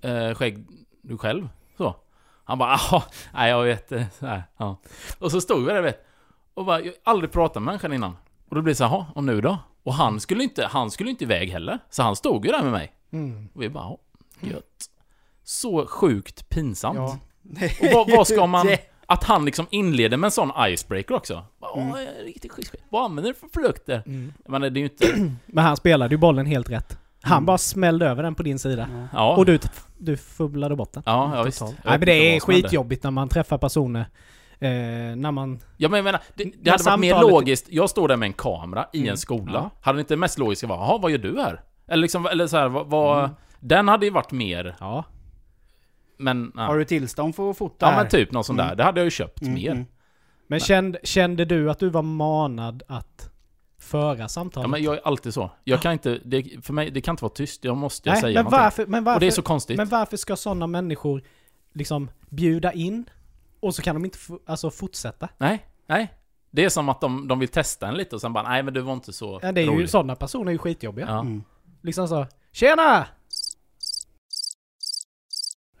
[0.00, 0.66] eh, skägg
[1.02, 1.48] du själv.
[1.76, 1.96] Så.
[2.44, 3.04] Han bara, ja,
[3.34, 3.92] nej jag vet.
[3.92, 4.76] eh, Så ja.
[5.18, 6.06] Och så stod vi där vet.
[6.54, 8.16] Och bara, jag har aldrig pratat med människan innan.
[8.48, 9.58] Och då blir det så här, "Jaha, och nu då?
[9.82, 11.78] Och han skulle inte, han skulle inte iväg heller.
[11.90, 12.92] Så han stod ju där med mig.
[13.12, 13.48] Mm.
[13.54, 13.96] Och vi bara,
[14.40, 14.86] gött.
[15.44, 16.96] Så sjukt pinsamt.
[16.98, 17.18] ja.
[17.82, 18.68] Och vad, vad ska man...
[19.08, 21.44] Att han liksom inleder med en sån icebreaker också.
[21.60, 22.06] Åh, Mm.
[22.24, 22.74] riktigt schysst.
[22.88, 24.02] Vad använder du för produkter?
[24.06, 24.32] Mm.
[24.48, 25.30] Men det är ju inte...
[25.46, 26.98] Men han spelade ju bollen helt rätt.
[27.26, 27.46] Han Mm.
[27.46, 29.08] bara smällde över den på din sida.
[29.12, 29.36] Ja.
[29.36, 29.58] Och du,
[29.98, 31.02] du fumlade bort den.
[31.06, 31.60] Ja, ja visst.
[31.60, 34.00] Nej men det är skitjobbigt när man träffar personer.
[34.58, 34.68] Eh,
[35.16, 35.58] när man...
[35.76, 38.32] Ja men jag menar, det, det hade varit mer logiskt, jag står där med en
[38.32, 39.10] kamera i Mm.
[39.10, 39.52] en skola.
[39.54, 39.70] Ja.
[39.80, 41.60] Hade det inte mest logiska varit, jaha vad gör du här?
[41.88, 43.30] Eller liksom, eller så här, vad, vad Mm.
[43.60, 45.04] Den hade ju varit mer, Ja.
[46.18, 46.52] men...
[46.54, 47.96] Ja, Har du tillstånd för att fota ja här?
[48.02, 48.76] men typ någon sån där, Mm.
[48.76, 49.70] det hade jag ju köpt Mm, mer.
[49.70, 49.84] mm.
[50.46, 53.30] Men kände, kände du att du var manad att
[53.78, 54.64] föra samtalet?
[54.64, 55.50] Ja men jag är alltid så.
[55.64, 58.34] Jag kan inte, det, för mig, det kan inte vara tyst, jag måste Nej, säga
[58.34, 58.60] men någonting.
[58.64, 59.76] varför, men, varför, Och det är så konstigt.
[59.76, 61.22] men varför ska sådana människor
[61.72, 63.10] liksom bjuda in
[63.60, 65.28] och så kan de inte alltså fortsätta?
[65.38, 66.12] Nej, nej.
[66.50, 68.74] Det är som att de, de vill testa en lite och sen bara, nej men
[68.74, 69.90] du var inte så Ja, det är ju, rolig.
[69.90, 71.06] sådana personer är ju skitjobbiga.
[71.08, 71.20] Ja.
[71.20, 71.42] Mm.
[71.82, 73.06] Liksom så, Tjena!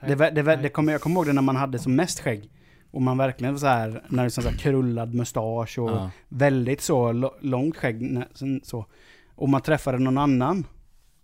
[0.06, 0.62] Det, var- det, var- Nej.
[0.62, 2.50] det kommer, jag kommer ihåg det när man hade som mest skägg.
[2.96, 6.10] Och man verkligen så här, när det är så här krullad mustasch och Ja.
[6.28, 8.22] väldigt så långt skägg.
[8.62, 8.86] Så.
[9.34, 10.66] Och man träffade någon annan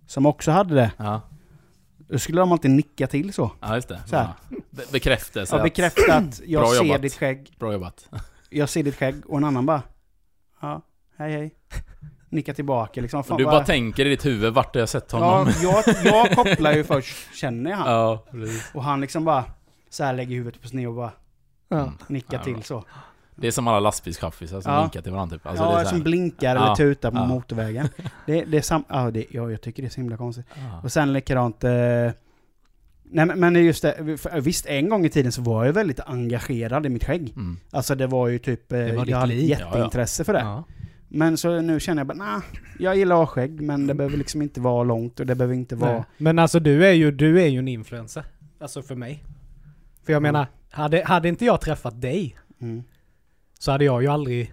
[0.07, 0.93] som också hade det.
[0.97, 1.21] Ja.
[1.99, 3.51] Då skulle de alltid nicka till så.
[3.61, 4.01] ja, just det.
[4.07, 4.29] Så här.
[4.51, 4.57] Ja.
[4.71, 5.55] Be- bekräftelse.
[5.55, 7.03] Ja, att- bekräfta att jag ser jobbat.
[7.03, 7.51] ditt skägg.
[7.59, 8.09] Bra jobbat.
[8.51, 9.83] Jag ser ditt skägg och en annan bara,
[10.61, 10.83] ja,
[11.19, 11.55] hej hej.
[12.29, 13.25] Nicka tillbaka liksom.
[13.25, 15.49] Fan, du vad- bara tänker i ditt huvud, vart har jag sett honom?
[15.63, 17.93] Ja, jag, jag kopplar ju först, känner jag han?
[17.93, 18.71] Ja, precis.
[18.75, 19.45] Och han liksom bara,
[19.91, 21.13] så här lägger huvudet på sned och bara
[21.79, 21.93] Ja.
[22.07, 22.85] nickar Ja, till så.
[23.37, 24.81] Det är som alla lastbilschaffisar som Ja.
[24.81, 25.47] vinkar till varandra typ.
[25.47, 26.05] Alltså, det ja, är så som här.
[26.05, 27.27] blinkar Ja, eller tutar på ja.
[27.27, 27.89] motorvägen.
[28.27, 28.85] Det, det är sam...
[28.89, 30.47] Ja, det, ja, jag tycker det är så himla konstigt.
[30.55, 30.81] Ja.
[30.83, 31.65] Och sen likadant...
[31.65, 31.71] Eh,
[33.05, 36.01] nej men, men just det, för- visst en gång i tiden så var jag väldigt
[36.01, 37.33] engagerad i mitt skägg.
[37.37, 37.57] Mm.
[37.71, 39.49] Alltså det var ju typ, eh, Det var jag hade liv.
[39.49, 40.41] jätteintresse för det.
[40.41, 40.65] Ja.
[41.09, 42.41] Men så nu känner jag bara, nej,
[42.79, 45.55] jag gillar att ha skägg men det behöver liksom inte vara långt och det behöver
[45.55, 45.93] inte vara...
[45.93, 46.05] Nej.
[46.19, 48.25] Men alltså du är ju, du är ju en influencer.
[48.61, 49.25] Alltså för mig.
[50.05, 50.33] För jag Mm.
[50.33, 52.83] menar, hade, hade inte jag träffat dig Mm.
[53.59, 54.53] så hade jag ju aldrig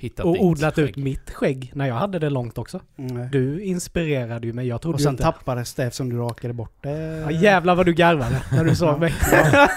[0.00, 0.88] Hittat o- ditt odlat skägg.
[0.88, 2.80] ut mitt skägg när jag hade det långt också.
[2.98, 3.30] Mm.
[3.30, 5.22] Du inspirerade ju mig, jag trodde Och sen inte...
[5.22, 6.90] tappades det eftersom du rakade bort det.
[6.90, 9.14] Ja, jävlar vad du garvade när du såg mig.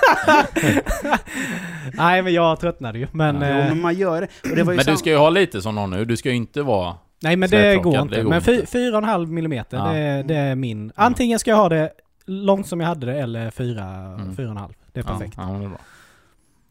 [1.93, 3.07] Nej men jag tröttnade ju.
[3.11, 3.47] Men, Ja.
[3.49, 4.27] Jo, eh, men man gör det.
[4.49, 6.17] Och det var ju Men sam- du ska ju ha lite som någon nu, du
[6.17, 6.95] ska ju inte vara...
[7.23, 8.21] nej men det går det inte.
[8.23, 8.51] går men inte.
[8.51, 9.93] fy- fyra och en halv millimeter, Ja.
[9.93, 10.91] det, det är min.
[10.95, 11.91] Antingen ska jag ha det
[12.25, 14.35] långt som jag hade det eller fyra, Mm.
[14.93, 15.33] Det är perfekt.
[15.37, 15.79] Ja, ja, det är bra.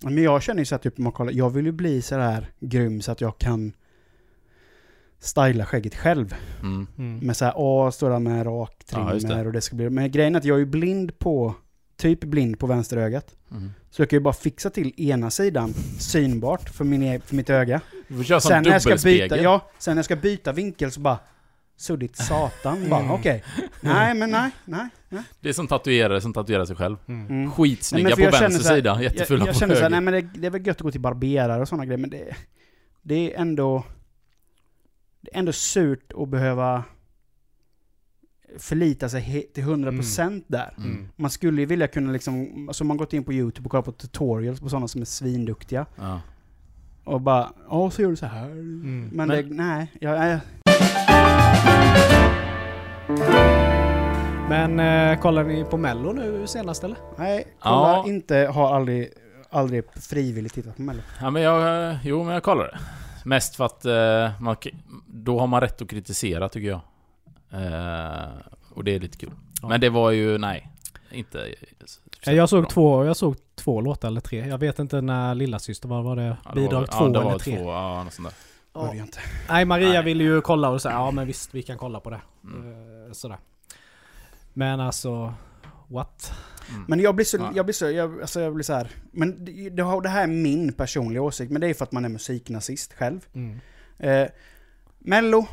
[0.02, 2.50] Men jag känner ju så att typ, man kollar, jag vill ju bli så här
[2.61, 3.72] grym så att jag kan
[5.18, 6.35] styla skägget själv.
[6.62, 6.87] Mm.
[6.98, 7.18] Mm.
[7.18, 9.46] Med så här, åh, står där med raktrimmer Ja, just det.
[9.46, 9.90] och det ska bli...
[9.90, 11.54] Men grejen är att jag är ju blind på,
[11.96, 13.35] typ blind på vänsterögat.
[13.50, 13.70] Mm.
[13.90, 17.50] Så jag kan ju bara fixa till ena sidan synbart för, min, e- för mitt
[17.50, 17.80] öga.
[18.09, 20.52] Du får köra som Sen när, jag ska byta, ja, sen när jag ska byta
[20.52, 21.18] vinkel så bara,
[21.81, 22.88] suddigt satan.
[22.90, 23.12] Bara, Mm.
[23.12, 23.45] okej.
[23.81, 25.23] Nej, men nej, nej, nej.
[25.40, 26.97] Det är som tatuerare som tatuerar sig själv.
[27.09, 27.27] Mm.
[27.27, 27.43] Mm.
[27.43, 29.81] Nej, Skitsnygga för på vänster så här- sida, jättefulla jag, jag på känner höger.
[29.88, 31.99] såhär, nej men det, det är väl gött att gå till barberare och sådana grejer,
[31.99, 32.37] men det,
[33.03, 33.85] det är ändå...
[35.21, 36.85] Det är ändå surt att behöva
[38.59, 40.75] förlita sig till 100% där.
[40.79, 41.09] Mm.
[41.16, 43.93] Man skulle ju vilja kunna liksom, alltså man gått in på YouTube och kollat på
[43.93, 45.87] tutorials på sådana som är svinduktiga.
[45.97, 46.21] Ja.
[47.05, 48.45] Och bara, ja så gör du så här.
[48.47, 49.09] Mm.
[49.12, 50.40] Men, Men- det, nej, jag, jag,
[54.49, 56.96] Men eh, kollar ni på mello nu senast eller?
[57.18, 58.05] nej, kolla, Ja.
[58.07, 59.09] inte, har aldrig,
[59.51, 61.01] aldrig frivilligt tittat på Mello.
[61.20, 62.79] Ja men jag, jo men jag kollar det.
[63.25, 64.57] Mest för att eh, man,
[65.07, 66.81] då har man rätt att kritisera tycker jag.
[67.53, 68.29] Eh,
[68.75, 69.31] och det är lite kul.
[69.62, 69.68] Ja.
[69.68, 70.68] Men det var ju, nej.
[71.11, 71.55] Inte...
[72.27, 74.46] Eh, Jag såg två, jag såg två låtar eller tre.
[74.49, 77.09] Jag vet inte när lilla syster var, var det Ja, det bidrag var, två ja,
[77.09, 77.57] det eller var tre?
[77.57, 78.37] Två, ja, något sånt där.
[78.72, 78.94] Ja.
[78.94, 79.18] Inte.
[79.48, 80.02] Nej, Maria Nej.
[80.04, 82.20] ville ju kolla och säga ja men visst vi kan kolla på det.
[82.44, 83.06] Mm.
[83.06, 83.38] Eh, sådär.
[84.52, 85.35] Men alltså,
[85.88, 86.33] what?
[86.70, 86.85] Mm.
[86.88, 87.52] Men jag blir så, Ja.
[87.54, 88.90] jag blir så, jag, alltså jag blir så här.
[89.12, 91.92] Men det, det, har- det här är min personliga åsikt, men det är för att
[91.92, 93.20] man är musiknazist själv.
[93.33, 93.61] Mm.
[93.98, 94.28] Eh,
[94.98, 95.46] Mello,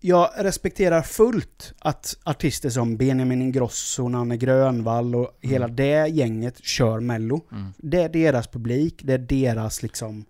[0.00, 7.00] jag respekterar fullt att artister som Benjamin Ingrosso, Nanne Grönvall och hela det gänget kör
[7.00, 7.40] Mello.
[7.52, 7.72] Mm.
[7.78, 10.24] Det är deras publik, det är deras liksom...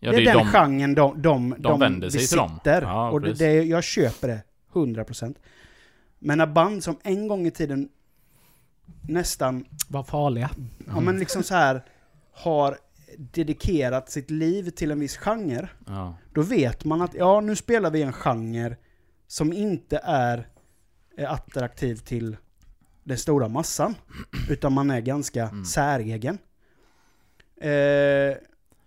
[0.00, 2.48] Ja, det är, ju den genren de, de, de, vänder sig till dem.
[2.48, 2.82] besitter.
[2.82, 5.34] Ja, och det, det, jag köper det, 100%.
[6.18, 7.88] Men när band som en gång i tiden
[9.02, 10.50] nästan Var farliga.
[10.86, 11.84] Ja men liksom så här
[12.32, 12.78] har
[13.16, 15.68] dedikerat sitt liv till en viss genre.
[15.86, 16.14] Ja.
[16.32, 18.76] Då vet man att ja, nu spelar vi en genre
[19.26, 20.48] som inte är
[21.16, 22.36] eh, attraktiv till
[23.04, 23.94] den stora massan.
[24.50, 25.64] Utan man är ganska Mm.
[25.64, 26.38] säregen.
[27.60, 28.36] Eh,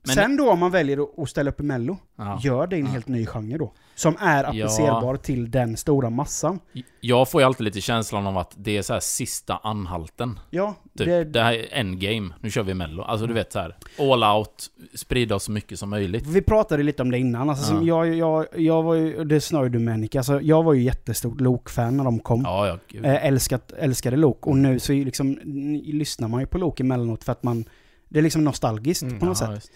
[0.04, 2.40] Men- sen då om man väljer att- ställa upp i mello, Ja.
[2.44, 2.92] gör det i en Ja.
[2.92, 3.74] helt ny genre då.
[3.96, 6.60] Som är applicerbar till den stora massan.
[7.02, 10.40] Jag får ju alltid lite känslan av att det är så här sista anhalten.
[10.50, 11.08] Ja, Typ.
[11.08, 13.04] det, Det här är endgame, nu kör vi mello.
[13.04, 13.76] Alltså du vet så här.
[14.00, 16.28] all out, sprida oss så mycket som möjligt.
[16.28, 17.50] Vi pratade lite om det innan.
[17.50, 18.06] Alltså, som Ja.
[18.06, 20.16] jag, jag, jag var ju, det snör du med Nick.
[20.16, 22.42] Alltså, jag var ju jättestort Lok-fan när de kom.
[22.46, 23.00] Ja, ja.
[23.04, 24.48] Eh, älskat, älskade Lok.
[24.48, 25.40] Och nu så liksom,
[25.86, 27.66] lyssnar man ju på Lok emellanåt för att man...
[28.10, 29.56] Det är liksom nostalgiskt Mm, på något Ja, sätt.
[29.56, 29.72] just.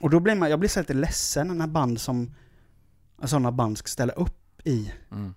[0.00, 2.34] Och då blir man, jag blir så lite ledsen när band som...
[3.24, 5.34] Sådana band ska ställa upp i, Mm.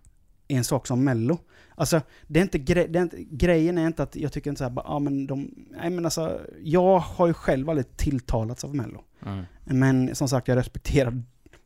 [0.48, 1.38] i en sak som Mello.
[1.76, 4.58] Alltså, det är inte, gre, det är inte grejen är inte att jag tycker inte
[4.60, 5.52] så här, bara, ja men de...
[5.72, 9.04] Nej men alltså, jag har ju själv aldrig tilltalats av Mello.
[9.26, 9.44] Mm.
[9.66, 11.24] Men som sagt, jag respekterar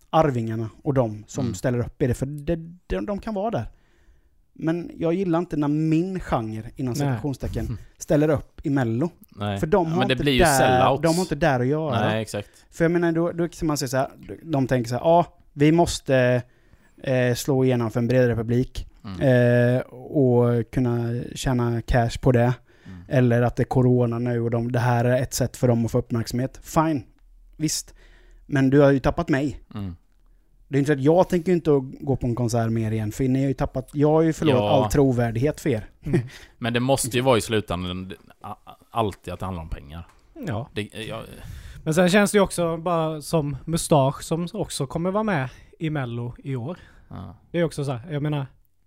[0.09, 1.55] Arvingarna och de som Mm.
[1.55, 2.55] ställer upp i det, för det,
[2.87, 3.71] de, de kan vara där.
[4.57, 9.09] Men jag gillar inte när min genre, inom citationstecken, ställer upp i Mello.
[9.29, 9.59] Nej.
[9.59, 11.01] För de Ja, har, men det inte där, sellouts.
[11.01, 11.99] de har inte där att göra.
[11.99, 12.49] Nej, exakt.
[12.71, 14.09] För jag menar, då, då kan man säga så här,
[14.43, 16.41] de tänker så här, ja, vi måste
[17.03, 19.21] eh, slå igenom för en bredare publik Mm.
[19.75, 22.53] eh, och kunna tjäna cash på det.
[22.85, 22.97] Mm.
[23.07, 25.85] Eller att det är corona nu och de, det här är ett sätt för dem
[25.85, 26.59] att få uppmärksamhet.
[26.63, 27.03] Fine,
[27.57, 27.93] visst.
[28.45, 29.59] Men du har ju tappat mig.
[29.75, 29.95] Mm.
[30.75, 33.11] Det är inte så att jag tänker inte att gå på en konsert mer igen,
[33.11, 34.83] för ni har ju tappat, jag har ju förlorat Ja.
[34.83, 35.85] all trovärdighet för er.
[36.03, 36.19] Mm.
[36.57, 38.13] Men det måste ju vara i slutändan
[38.91, 40.07] alltid att det handlar om pengar.
[40.47, 40.69] Ja.
[40.73, 41.23] Det, jag,
[41.83, 45.89] Men sen känns det ju också bara som Mustasch som också kommer vara med i
[45.89, 46.77] mello i år.
[47.09, 47.35] ja.
[47.51, 48.45] Det är också så här, jag menar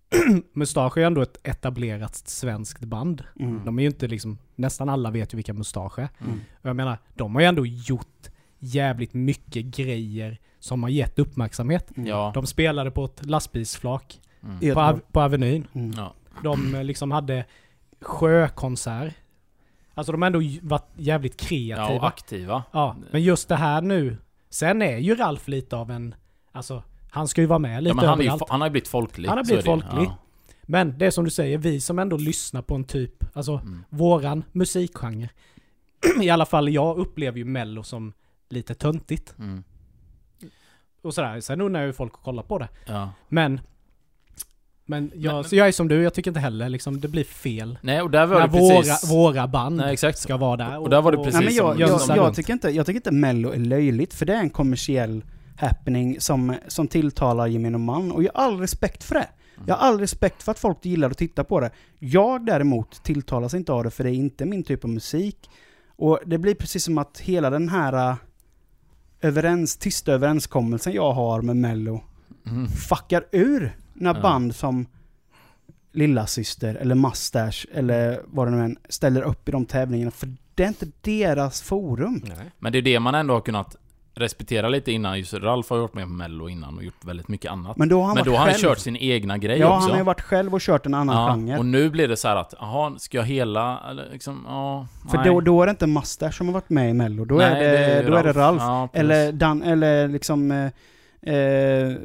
[0.53, 3.25] Mustasch är ju ändå ett etablerat svenskt band.
[3.41, 3.65] Mm.
[3.65, 6.09] De är ju inte liksom, nästan alla vet ju vilka Mustasch är.
[6.21, 6.41] Mm.
[6.63, 11.97] Och jag menar, de har ju ändå gjort jävligt mycket grejer som har gett uppmärksamhet.
[11.97, 12.09] Mm.
[12.09, 12.31] ja.
[12.35, 14.75] De spelade på ett lastbilsflak Mm.
[14.75, 14.81] På.
[14.81, 15.67] Av- på Avenyn.
[15.73, 15.93] Mm.
[15.97, 16.15] ja.
[16.43, 17.45] De eh, liksom hade
[18.01, 19.15] sjökonsert.
[19.95, 21.89] Alltså de har ändå varit jävligt ja, kreativa.
[22.01, 22.63] och aktiva.
[22.73, 24.17] Ja, men just det här nu.
[24.51, 26.15] Sen är ju Ralf lite av en...
[26.53, 28.43] Alltså, han ska ju vara med lite Ja, men han, ju, överallt.
[28.49, 29.29] han har ju blivit folklig.
[29.29, 30.11] Han har blivit folklig.
[30.63, 33.61] Men det är som du säger, vi som ändå lyssnar på en typ, alltså Ja.
[33.61, 33.85] Mm.
[33.89, 35.29] våran musikgenre.
[36.23, 38.13] I alla fall jag upplever ju mello som
[38.49, 39.35] lite töntigt.
[39.39, 39.65] Mm.
[41.03, 41.41] Och sådär.
[41.41, 42.69] Sen undrar ju folk att kolla på det.
[42.87, 43.11] Ja.
[43.29, 43.61] Men...
[44.91, 47.25] Men jag, Men- så jag är som du, jag tycker inte heller liksom det blir
[47.25, 47.79] fel.
[47.83, 49.11] Nej, och där var När det precis...
[49.11, 50.19] våra, våra band Nej, exakt.
[50.19, 50.79] ska vara där.
[50.79, 52.37] Och där var det precis Nej, men jag, som- jag, jag, runt.
[52.37, 55.25] tycker inte, jag tycker inte Mello är löjligt, för det är en kommersiell
[55.57, 58.13] happening som, som tilltalar gemene man.
[58.13, 59.29] Och jag har all respekt för det.
[59.67, 61.71] Jag har all respekt för att folk gillar att titta på det.
[61.99, 65.51] Jag däremot tilltalas inte av det, för det är inte min typ av musik.
[65.97, 68.17] Och det blir precis som att hela den här
[69.21, 72.01] överens, tysta överenskommelsen jag har med Mello
[72.47, 72.69] Mm.
[72.69, 74.21] fuckar ur när Ja.
[74.23, 74.87] band som
[75.93, 80.11] Lilla Syster eller Mustache eller vad det nu än ställer upp i de tävlingarna.
[80.11, 82.23] För det är inte deras forum.
[82.27, 82.51] Nej.
[82.59, 83.77] Men det är det man ändå har kunnat
[84.19, 85.19] respektera lite innan.
[85.19, 87.77] Just Ralf har ju varit med på Mello innan och gjort väldigt mycket annat.
[87.77, 88.59] Men då har han Men då har han själv.
[88.61, 89.81] kört sin egna grej Ja, också.
[89.81, 91.59] han har ju varit själv och kört en annan ja, genre.
[91.59, 95.17] och nu blir det så här att, jaha, ska jag hela, eller liksom, ja, För
[95.19, 95.27] nej.
[95.27, 97.25] då, då är det inte Mustache som har varit med i Mello.
[97.25, 98.63] Då, är, Nej, det, är då är det Ralf.
[98.63, 100.67] Ja, eller, Dan, eller liksom eh,
[101.35, 101.97] eh,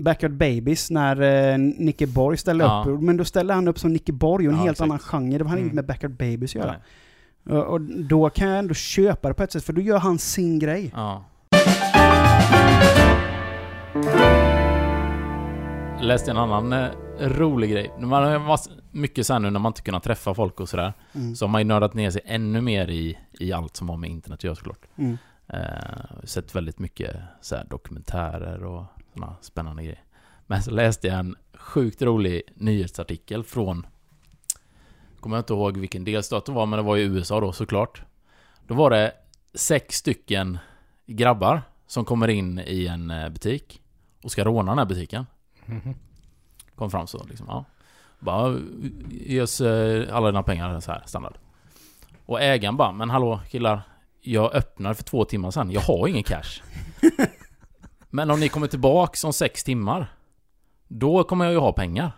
[0.00, 1.20] Backyard Babies när
[1.52, 2.84] eh, Nicke Borg ställde Ja.
[2.88, 3.00] upp.
[3.00, 4.84] Men då ställde han upp som Nicke Borg och en Ja, helt exakt.
[4.88, 5.38] annan genre.
[5.38, 5.64] Det hade Mm.
[5.64, 6.70] inte med Backyard Babies att göra.
[6.70, 6.80] Nej.
[7.50, 10.58] Och, då kan jag ändå köpa det på ett sätt, för då gör han sin
[10.58, 10.92] grej.
[10.94, 11.24] Ja.
[16.00, 16.88] Läste en annan eh,
[17.20, 17.92] rolig grej.
[18.00, 18.58] Man har
[18.90, 20.92] mycket sen nu när man inte kunnat träffa folk och sådär.
[21.12, 21.34] Mm.
[21.34, 24.10] Så har man ju nördat ner sig ännu mer i, i allt som har med
[24.10, 24.86] internet att göra såklart.
[24.96, 25.18] Mm.
[25.48, 30.02] Eh, sett väldigt mycket så dokumentärer och sådana spännande grejer.
[30.46, 33.86] Men så läste jag en sjukt rolig nyhetsartikel från
[35.24, 38.02] Kommer jag inte ihåg vilken delstat det var, men det var i USA då såklart.
[38.66, 39.12] Då var det
[39.54, 40.58] sex stycken
[41.06, 43.80] grabbar som kommer in i en eh, butik
[44.22, 45.26] och ska råna den här butiken.
[45.64, 45.94] Mhm.
[46.74, 47.64] Kom fram så liksom, ja.
[48.18, 48.56] Bara,
[49.10, 51.34] ge oss eh, alla dina pengar så här, standard.
[52.26, 53.82] Och ägaren bara, men hallå killar.
[54.20, 55.70] Jag öppnade för två timmar sedan.
[55.70, 56.62] Jag har ingen cash.
[58.10, 60.06] men om ni kommer tillbaks om sex timmar.
[60.88, 62.12] Då kommer jag ju ha pengar.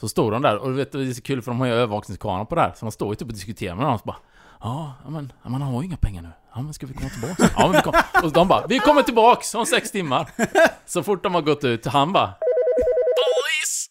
[0.00, 1.72] Så står de där och du vet, det är så kul för de har ju
[1.72, 2.72] övervakningskameror på det här.
[2.76, 3.98] Så de står ju typ och diskuterar med varandra.
[3.98, 4.16] Så bara,
[4.60, 6.28] ja, men, han har ju inga pengar nu.
[6.54, 7.52] Ja, men ska vi komma tillbaks?
[7.56, 7.94] Ja, men vi kom.
[8.24, 10.30] Och de bara, vi kommer tillbaks om sex timmar.
[10.86, 12.26] Så fort de har gått ut, han bara
[13.18, 13.90] Police!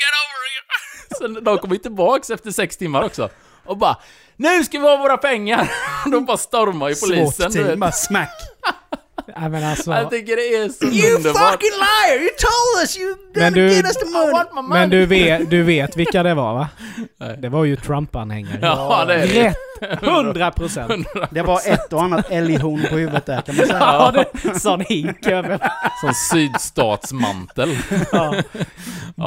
[0.00, 1.34] Get over here!
[1.36, 3.28] Så de kommer ju tillbaks efter sex timmar också.
[3.64, 3.96] Och bara
[4.36, 5.70] Nu ska vi ha våra pengar!
[6.10, 7.52] De bara stormar ju polisen.
[7.52, 8.47] Svårt team, bara smack.
[9.36, 9.90] Nej men alltså...
[9.92, 11.50] Jag tycker det är så You underbart.
[11.52, 12.20] fucking liar!
[12.20, 14.68] You told us you Men gonna du- get us the money!
[14.78, 16.68] Men du vet, du vet vilka det var va?
[17.20, 17.36] Nej.
[17.38, 18.58] Det var ju Trump-anhängare.
[18.62, 19.48] Ja, det är det.
[19.48, 19.56] Rätt!
[20.02, 21.06] 100 procent.
[21.30, 23.78] Det var ett och annat älghorn på huvudet där kan man säga.
[23.80, 24.10] Ja,
[24.42, 25.58] det, sån hink över.
[26.00, 27.76] Som sydstatsmantel.
[28.12, 28.34] Ja.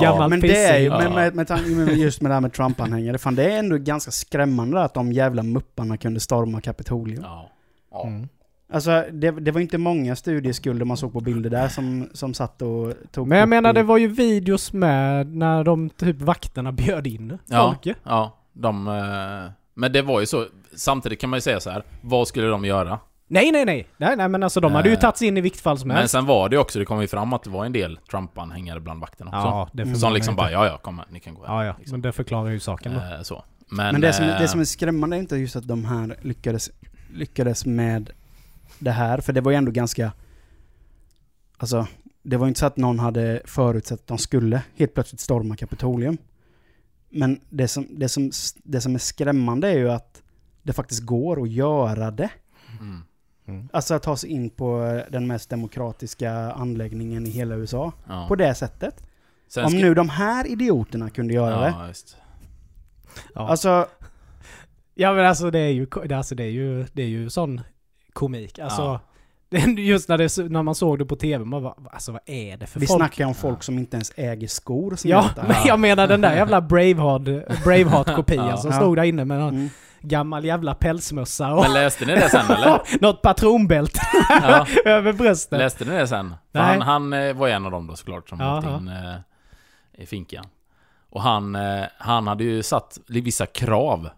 [0.01, 1.03] Gammal Men det är ju, pissing.
[1.13, 4.11] men med, med, med, just med det här med Trump-anhängare, fan det är ändå ganska
[4.11, 7.23] skrämmande att de jävla mupparna kunde storma Kapitolium.
[7.23, 7.49] Ja.
[7.91, 8.07] ja.
[8.07, 8.27] Mm.
[8.71, 12.62] Alltså, det, det var inte många studieskulder man såg på bilder där som, som satt
[12.62, 17.07] och tog Men jag menar det var ju videos med när de typ vakterna bjöd
[17.07, 17.75] in Ja.
[17.84, 17.97] folk.
[18.03, 18.88] Ja, de...
[18.88, 21.84] eh, Men det var ju så, samtidigt kan man ju säga så här.
[22.01, 22.99] vad skulle de göra?
[23.27, 23.88] Nej, nej, nej.
[23.97, 25.97] Nej, nej men alltså de hade ju Eh, tagits in i vilket fall som Men
[25.97, 26.12] helst.
[26.12, 28.79] sen var det ju också, det kom ju fram att det var en del Trump-anhängare
[28.79, 29.47] bland vakterna också.
[29.47, 30.41] Ja, det Som liksom inte.
[30.41, 31.55] bara, ja ja, kom här, ni kan gå hem.
[31.55, 31.75] Ja, ja.
[31.79, 31.93] liksom.
[31.93, 32.99] Men det förklarar ju saken då.
[32.99, 33.43] Eh, så.
[33.69, 36.69] Men, Men det som, det som är skrämmande är inte just att de här lyckades,
[37.13, 38.10] lyckades med
[38.81, 40.11] det här, för det var ju ändå ganska...
[41.57, 41.87] Alltså,
[42.23, 45.55] det var ju inte så att någon hade förutsett att de skulle helt plötsligt storma
[45.55, 46.17] Kapitolium.
[47.09, 48.31] Men det som, det som,
[48.63, 50.21] det som är skrämmande är ju att
[50.63, 52.29] det faktiskt går att göra det.
[52.79, 57.91] Mm, Alltså att ta sig in på den mest demokratiska anläggningen i hela USA.
[58.07, 58.25] ja.
[58.27, 59.03] På det sättet.
[59.47, 61.73] Sen Om ska- nu de här idioterna kunde göra det.
[61.77, 62.17] Ja, just.
[63.35, 63.47] Ja.
[63.49, 63.87] Alltså,
[64.95, 67.61] Ja men alltså det är ju, det- alltså, det är ju, det är ju sån
[68.13, 68.60] komik.
[68.60, 69.00] Alltså, Ja.
[69.78, 72.67] just när, det, när man såg det på TV, man bara, alltså vad är det
[72.67, 72.97] för vi folk?
[72.97, 76.36] snackar om folk som inte ens äger skor som Ja, men jag menar den där
[76.36, 77.21] jävla Braveheart,
[77.63, 78.58] Braveheart-kopian Ja.
[78.58, 78.78] som Ja.
[78.78, 79.69] stod där inne med någon Mm.
[80.02, 82.82] gammal jävla pälsmössa och Men läste ni det sen eller?
[83.02, 84.65] något patronbälte Ja.
[84.86, 85.60] över bröstet.
[85.60, 86.36] Läste ni det sen?
[86.54, 88.58] Han, han eh, var ju en av dem då såklart som Jaha.
[88.58, 89.15] åkte in eh,
[90.04, 90.45] i finkan.
[91.10, 94.10] Och han, eh, han hade ju satt vissa krav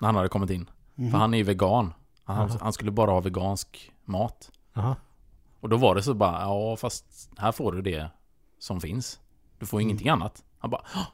[0.00, 0.70] när han hade kommit in.
[0.94, 1.10] Mhm.
[1.10, 1.92] För han är ju vegan.
[2.24, 4.50] Han, han skulle bara ha vegansk mat.
[4.72, 4.96] Jaha.
[5.60, 8.10] Och då var det så bara, ja fast här får du det
[8.58, 9.20] som finns.
[9.58, 9.86] Du får Mm.
[9.88, 10.44] ingenting annat.
[10.58, 11.06] Han bara, "Åh,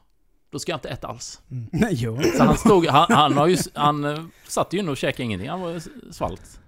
[0.49, 1.41] då ska jag inte äta alls.
[1.71, 2.19] Nej, jo.
[2.37, 5.49] Så han stod, han, han ju, han eh, satt ju inne och käkade ingenting.
[5.49, 5.81] Han var
[6.13, 6.59] svalt.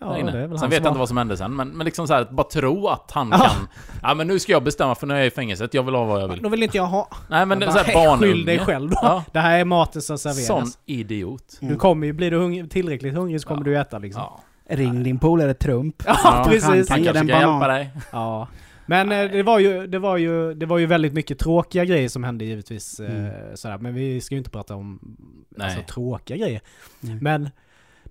[0.00, 1.84] Ja, det är Sen han vet jag inte har- vad som hände sen, men, men
[1.84, 3.38] liksom så här, bara tro att han Ja.
[3.38, 3.68] kan...
[4.02, 6.04] Ja men nu ska jag bestämma för nu är jag i fängelset, jag vill ha
[6.04, 6.42] vad jag vill.
[6.42, 7.08] Då vill inte jag ha.
[7.30, 8.32] Nej men det är Jag bara, barnunge.
[8.32, 8.96] Skyll dig själv då.
[9.02, 9.24] Ja.
[9.32, 10.46] Det här är maten som serveras.
[10.46, 11.58] Sån idiot.
[11.62, 11.72] Mm.
[11.74, 13.64] Du kommer ju, blir du hungrig, tillräckligt hungrig så kommer Ja.
[13.64, 14.22] du äta liksom.
[14.22, 14.40] Ja.
[14.76, 16.02] Ring din polare Trump.
[16.06, 16.64] Ja, Ja, precis.
[16.88, 17.90] han Han kanske kan hjälpa dig.
[18.12, 18.48] Ja.
[18.86, 22.08] Men eh, det var, ju, det, var ju, det var ju väldigt mycket tråkiga grejer
[22.08, 23.00] som hände givetvis.
[23.00, 23.32] eh, Mm.
[23.56, 23.78] Sådär.
[23.78, 25.16] Men vi ska ju inte prata om
[25.60, 26.60] alltså, tråkiga grejer.
[27.02, 27.18] Mm.
[27.18, 27.50] Men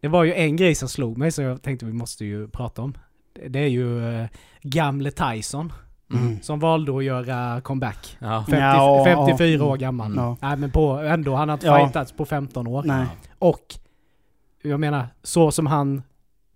[0.02, 2.82] det var ju en grej som slog mig som jag tänkte vi måste ju prata
[2.82, 2.94] om.
[3.50, 4.28] Det- är ju eh,
[4.62, 5.74] gamle Tyson
[6.14, 6.42] Mm.
[6.42, 8.18] som valde att göra comeback.
[8.20, 8.46] Ja.
[8.50, 9.64] 50, Ja, 54 ja.
[9.66, 10.12] år gammal.
[10.18, 10.36] Mm.
[10.42, 11.86] Nej men på, ändå, han har inte Ja.
[11.86, 12.84] fightats på 15 år.
[12.86, 13.06] Nej.
[13.40, 13.76] Och
[14.62, 16.02] jag menar, så som han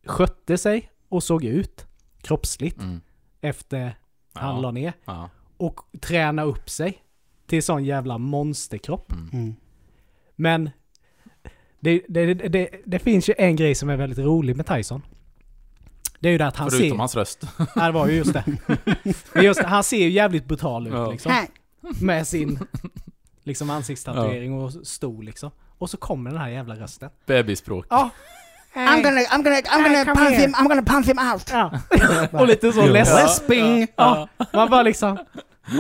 [0.06, 1.88] skötte sig och såg ut
[2.22, 3.02] kroppsligt Mm.
[3.42, 3.96] efter
[4.34, 4.94] han la ner.
[5.06, 5.30] Ja.
[5.58, 6.98] Och träna upp sig
[7.48, 9.12] till sån jävla monsterkropp.
[9.12, 9.30] Mm.
[9.34, 9.56] Mm.
[10.36, 10.70] Men
[11.84, 15.02] det, det, det, det, finns ju en grej som är väldigt rolig med Tyson.
[16.20, 16.98] Det är ju det att han Förutom ser...
[16.98, 17.44] hans röst.
[17.76, 18.44] Ja, det var ju just det.
[19.34, 21.12] Men just det, han ser ju jävligt brutal ut Ja.
[21.12, 21.32] liksom.
[22.02, 22.60] Med sin
[23.44, 25.52] liksom ansiktstatuering och stor liksom.
[25.78, 27.10] Och så kommer den här jävla rösten.
[27.26, 27.86] Bebisspråk.
[27.90, 28.10] Ja.
[28.76, 30.42] I'm gonna, I'm gonna, I'm gonna pump here.
[30.42, 31.50] him, I'm gonna pump him out.
[31.52, 31.72] Ja.
[32.40, 33.16] Och lite så ledsen.
[33.16, 33.88] Wesping.
[33.96, 35.18] Ja, man bara liksom...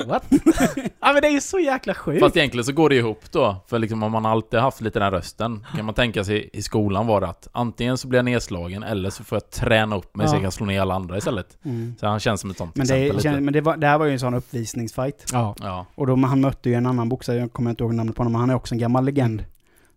[0.08, 0.24] What?
[1.00, 2.20] ja men det är ju så jäkla sjukt.
[2.20, 3.56] Fast egentligen så går det ihop då.
[3.68, 6.62] För liksom om man alltid haft lite den här rösten, kan man tänka sig i
[6.62, 10.16] skolan var det att antingen så blir jag nedslagen eller så får jag träna upp
[10.16, 10.36] mig så Ja.
[10.36, 11.58] jag kan slå ner alla andra istället.
[11.66, 11.96] Mm.
[12.00, 14.06] Så han känns som ett sånt Men, det, känns- men det, var, det här var
[14.06, 15.26] ju en sån uppvisningsfight.
[15.34, 15.56] Ja.
[15.62, 15.86] Ja.
[15.96, 18.32] Och då, han mötte ju en annan boxare, jag kommer inte ihåg namnet på honom,
[18.32, 19.46] men han är också en gammal legend.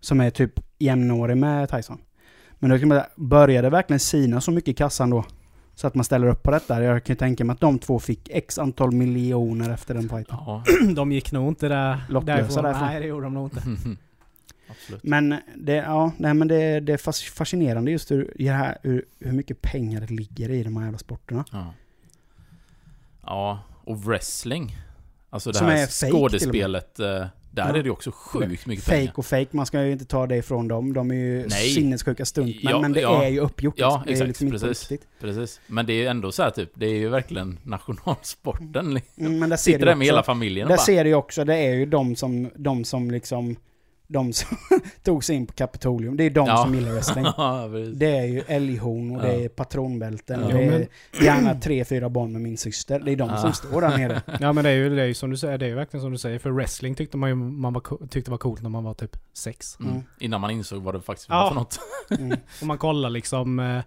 [0.00, 1.98] Som är typ jämnårig med Tyson.
[2.58, 5.24] Men då kan man säga, började verkligen sina så mycket i kassan då?
[5.78, 6.82] Så att man ställer upp på detta.
[6.82, 10.36] Jag kan ju tänka mig att de två fick x antal miljoner efter den fighten.
[10.46, 10.62] ja.
[10.96, 12.64] De gick nog inte där, Lottlösa därifrån.
[12.64, 12.86] därifrån.
[12.88, 13.62] Nej det gjorde de nog inte.
[14.70, 15.02] Absolut.
[15.04, 18.78] Men det, ja, nej, men det, det är fas- fascinerande just hur, i det här,
[18.82, 21.44] hur, hur mycket pengar det ligger i de här jävla sporterna.
[21.52, 21.72] Ja.
[23.22, 24.76] ja, och wrestling.
[25.30, 27.00] Alltså det Som är här fake skådespelet.
[27.00, 27.78] eh, Där Ja.
[27.78, 29.12] är det också sjukt mycket Fake pengar.
[29.16, 30.92] och fake, man ska ju inte ta det ifrån dem.
[30.92, 31.70] De är ju Nej.
[31.70, 33.24] sinnessjuka stunt, men, Ja, men det ja.
[33.24, 33.74] är ju uppgjort.
[33.76, 34.90] Ja, det är exakt, liksom inte på precis.
[34.90, 35.08] riktigt.
[35.20, 35.60] Precis.
[35.66, 38.94] Men det är ju ändå så här typ, det är ju verkligen nationalsporten.
[38.94, 39.26] liksom.
[39.26, 40.82] Mm, men där ser Sitter där med också- hela familjen Där bara...
[40.84, 43.56] ser du ju också, det är ju de som, de som liksom,
[44.08, 44.56] de som
[45.02, 46.16] tog sig in på Kapitolium.
[46.16, 46.56] Det är de Ja.
[46.56, 47.24] som gillar wrestling.
[47.36, 47.68] Ja.
[47.94, 50.46] Det är ju älghorn och det är patronbälten Ja.
[50.46, 50.64] och det
[51.18, 53.00] är gärna tre, fyra barn med min syster.
[53.00, 53.36] Det är de Ja.
[53.36, 54.22] som står där nere.
[54.40, 56.02] Ja men det är ju, det är ju som du säger, det är ju verkligen
[56.02, 56.38] som du säger.
[56.38, 59.76] För wrestling tyckte man ju man var, tyckte var coolt när man var typ sex.
[59.80, 59.92] Mm.
[59.92, 60.02] Mm.
[60.20, 61.34] Innan man insåg vad det faktiskt Ja.
[61.42, 61.78] var för något.
[62.20, 62.38] Mm.
[62.60, 63.80] Och man kollar liksom, eh,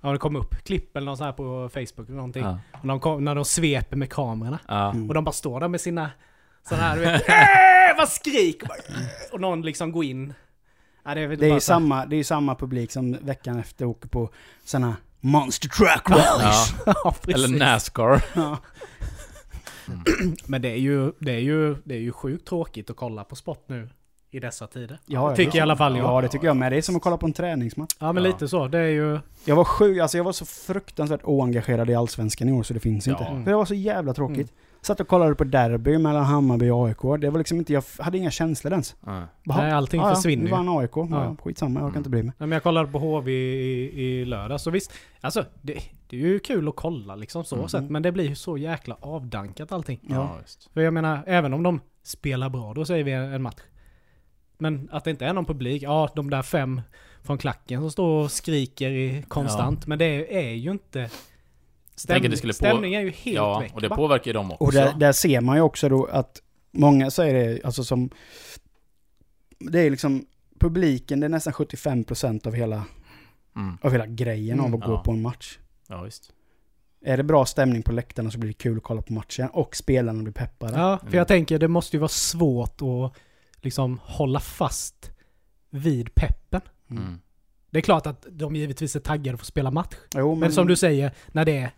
[0.00, 2.42] ja det kom upp klipp eller något så här på Facebook eller någonting.
[2.44, 2.58] Ja.
[2.82, 4.58] Och de kom, när de sveper med kamerorna.
[4.68, 4.90] Ja.
[4.90, 5.08] Mm.
[5.08, 6.10] Och de bara står där med sina
[6.68, 7.22] sådana här, du vet,
[7.98, 8.62] Vad skrik!
[9.32, 10.34] Och, någon liksom går in.
[11.04, 13.84] Ja, det är, Det är ju samma, det är ju samma publik som veckan efter
[13.84, 14.30] åker på
[14.64, 16.74] såna Monster Truck Rallies.
[16.86, 17.14] Ja.
[17.28, 18.24] Eller Nascar.
[18.34, 18.58] Ja.
[20.46, 23.36] Men det är, ju, det, är ju, det är ju sjukt tråkigt att kolla på
[23.36, 23.88] sport nu
[24.30, 24.98] i dessa tider.
[25.06, 26.04] Ja, ja, Tycker det- i alla fall jag.
[26.06, 26.72] Ja, det tycker jag med.
[26.72, 27.94] Det är som att kolla på en träningsmatch.
[27.98, 28.30] Ja men Ja.
[28.30, 28.68] lite så.
[28.68, 29.18] Det är ju...
[29.44, 32.80] Jag var sju, alltså jag var så fruktansvärt oengagerad i Allsvenskan i år så det
[32.80, 33.22] finns inte.
[33.22, 33.42] Ja.
[33.44, 34.36] För det var så jävla tråkigt.
[34.36, 34.48] Mm.
[34.84, 37.20] Satt och kollade på derby mellan Hammarby och AIK.
[37.20, 38.96] Det var liksom inte, jag hade inga känslor ens.
[39.06, 39.22] Ja.
[39.44, 40.56] Bara, Nej, allting ja, ja, försvinner Nu ju.
[40.56, 40.90] vann AIK.
[40.96, 41.06] Ja.
[41.10, 41.36] Ja.
[41.44, 41.98] skitsamma, jag orkar Mm.
[42.00, 42.32] inte bry mig.
[42.38, 44.92] Nej, men jag kollade på HV i, i lördag, så visst.
[45.20, 45.72] Alltså, det,
[46.08, 47.68] det är ju kul att kolla liksom så Mhm.
[47.68, 49.98] sett, men det blir ju så jäkla avdankat allting.
[50.02, 50.14] Ja.
[50.14, 50.70] Ja, just.
[50.74, 53.60] För jag menar, även om de spelar bra, då säger vi en match.
[54.58, 56.80] Men att det inte är någon publik, ja de där fem
[57.22, 61.10] från klacken som står och skriker i konstant, men det är ju inte...
[62.06, 63.74] Det skulle på- stämningen är ju helt Ja, väck.
[63.74, 64.64] och det påverkar ju dem också.
[64.64, 68.10] Och där, där ser man ju också då att många säger det, alltså som...
[69.58, 70.26] Det är liksom
[70.60, 72.84] publiken, det är nästan 75% av hela,
[73.56, 73.78] Mm.
[73.82, 75.02] av hela grejen av Mm, att gå ja.
[75.02, 75.58] på en match.
[75.88, 76.32] Ja, visst.
[77.04, 79.76] Är det bra stämning på läktarna så blir det kul att kolla på matchen och
[79.76, 80.78] spelarna blir peppade.
[80.78, 81.18] Ja, för Mm.
[81.18, 83.12] jag tänker det måste ju vara svårt att
[83.62, 85.10] liksom hålla fast
[85.70, 86.60] vid peppen.
[86.90, 87.18] Mm.
[87.70, 89.94] Det är klart att de givetvis är taggade för att spela match.
[90.14, 91.70] Jo, men, Men som du säger, när det är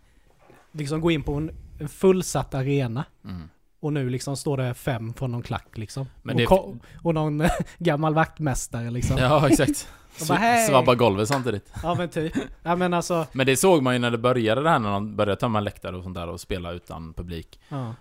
[0.79, 3.49] liksom gå in på en, en fullsatt arena Mm.
[3.81, 6.07] och nu liksom står det fem från någon klack liksom.
[6.23, 7.43] Men och, ko- och någon
[7.79, 9.17] gammal vaktmästare liksom.
[9.19, 9.89] Ja, Ja, exakt.
[10.29, 10.57] Bara!
[10.69, 11.73] Svabba golvet samtidigt.
[11.97, 12.33] men typ.
[12.63, 15.17] Ja men alltså, Men det såg man ju när det började det här, när de
[15.17, 17.61] började tömma läktare och sånt där och spela utan publik.
[17.69, 17.95] ja.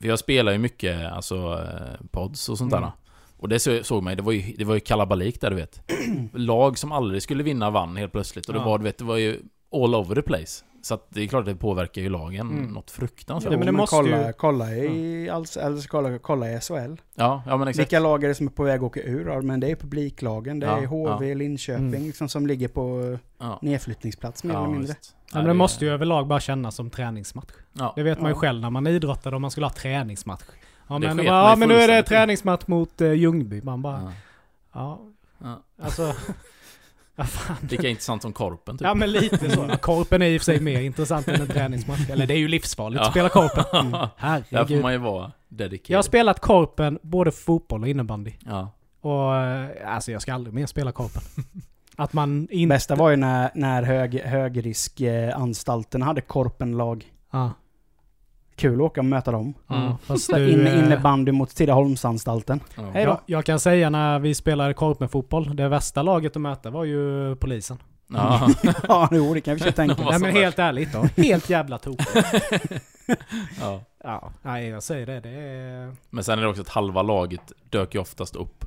[0.00, 2.82] För jag spelar ju mycket, alltså, eh, pods och sånt Mm.
[2.82, 2.92] där.
[3.38, 5.56] Och det så- såg man ju, det var ju, det var ju kalabalik där du
[5.56, 5.82] vet.
[6.32, 8.46] Lag som aldrig skulle vinna vann helt plötsligt.
[8.46, 8.64] Och det Ja.
[8.64, 9.40] var, du vet, det var ju
[9.72, 10.64] all over the place.
[10.82, 12.64] Så att det är klart att det påverkar ju lagen Mm.
[12.72, 13.52] något fruktansvärt.
[13.52, 16.94] Ja, men det måste kolla, ju- kolla i, eller kolla, kolla i SHL.
[17.14, 17.80] Ja, ja men exakt.
[17.80, 19.26] Vilka lag är det som är på väg att åka ur?
[19.28, 20.60] Ja, men det är publiklagen.
[20.60, 22.02] Det är Ja, HV, Linköping Mm.
[22.02, 23.58] liksom, som ligger på Ja.
[23.62, 24.94] nedflyttningsplats mer eller mindre.
[25.32, 27.52] ja men det måste ju överlag bara kännas som träningsmatch.
[27.72, 27.92] Ja.
[27.96, 28.40] Det vet man ju Ja.
[28.40, 30.42] själv när man idrottade om man skulle ha träningsmatch.
[30.88, 33.60] Ja men, sket ja, men nu är det träningsmatch mot uh, Ljungby.
[33.62, 34.12] Man bara,
[34.72, 35.00] Ja.
[35.38, 35.58] ja,
[37.16, 37.24] Ja.
[37.24, 37.56] fan.
[37.70, 38.86] Lika intressant som Korpen typ.
[38.86, 39.66] Ja men lite så.
[39.68, 42.10] Ja, Korpen är i och för sig mer intressant än en träningsmatch.
[42.10, 43.10] Eller det är ju livsfarligt att Ja.
[43.10, 43.90] spela korpen.
[43.90, 44.82] Där får Herregud.
[44.82, 45.90] man ju vara dedicated.
[45.90, 48.32] Jag har spelat korpen både fotboll och innebandy.
[48.46, 48.70] Ja.
[49.00, 51.22] Och eh, alltså jag ska aldrig mer spela korpen.
[51.96, 52.74] Att man inte...
[52.74, 57.04] Bästa var ju när, när hög, högriskanstalterna hade korpenlag.
[57.32, 57.50] Ja.
[58.56, 59.54] Kul att åka och möta dem.
[59.70, 59.92] Mm.
[60.02, 62.60] Fast du, inne, eh, innebandy mot Tidaholmsanstalten.
[62.76, 62.82] Ja.
[62.92, 63.10] Hej då.
[63.10, 67.36] jag, jag kan säga när vi spelade korpenfotboll, det värsta laget att möta var ju
[67.36, 67.78] polisen.
[68.12, 68.48] Ja.
[68.88, 71.22] ja, jo, det kan vi ju tänka Nej men helt ärligt då.
[71.22, 72.10] Helt jävla tokigt.
[73.60, 73.80] ja.
[74.04, 75.20] Ja, nej jag säger det.
[75.20, 75.96] Det är...
[76.10, 78.64] Men sen är det också att halva laget dök ju oftast upp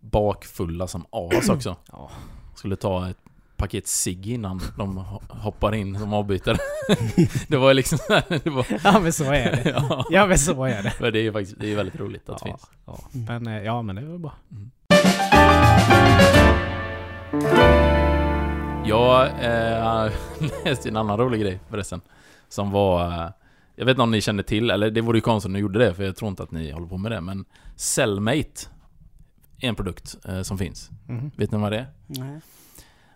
[0.00, 1.76] bakfulla som as också.
[1.92, 2.10] Ja.
[2.54, 3.18] Skulle ta ett
[3.58, 6.56] paket cigg innan de ho- hoppar in som avbytare.
[7.48, 7.98] det var liksom
[8.28, 9.62] det var, ja men så är det.
[9.88, 10.04] ja.
[10.10, 10.92] Ja men så är det.
[11.00, 12.70] Men det är ju faktiskt det är väldigt roligt att det Ja, finns.
[12.86, 12.98] ja.
[13.12, 14.32] Men, eh, ja men det är väl bra.
[18.84, 20.12] Jag eh,
[20.64, 22.00] läste en annan rolig grej förresten.
[22.48, 23.06] Som var...
[23.24, 23.30] Eh,
[23.76, 25.78] jag vet inte om ni känner till, eller det vore ju konstigt om ni gjorde
[25.78, 27.20] det, för jag tror inte att ni håller på med det.
[27.20, 27.44] Men
[27.76, 28.66] Cellmate
[29.60, 30.90] är en produkt eh, som finns.
[31.08, 31.30] Mhm.
[31.36, 31.86] Vet ni vad det är?
[32.06, 32.40] Nej.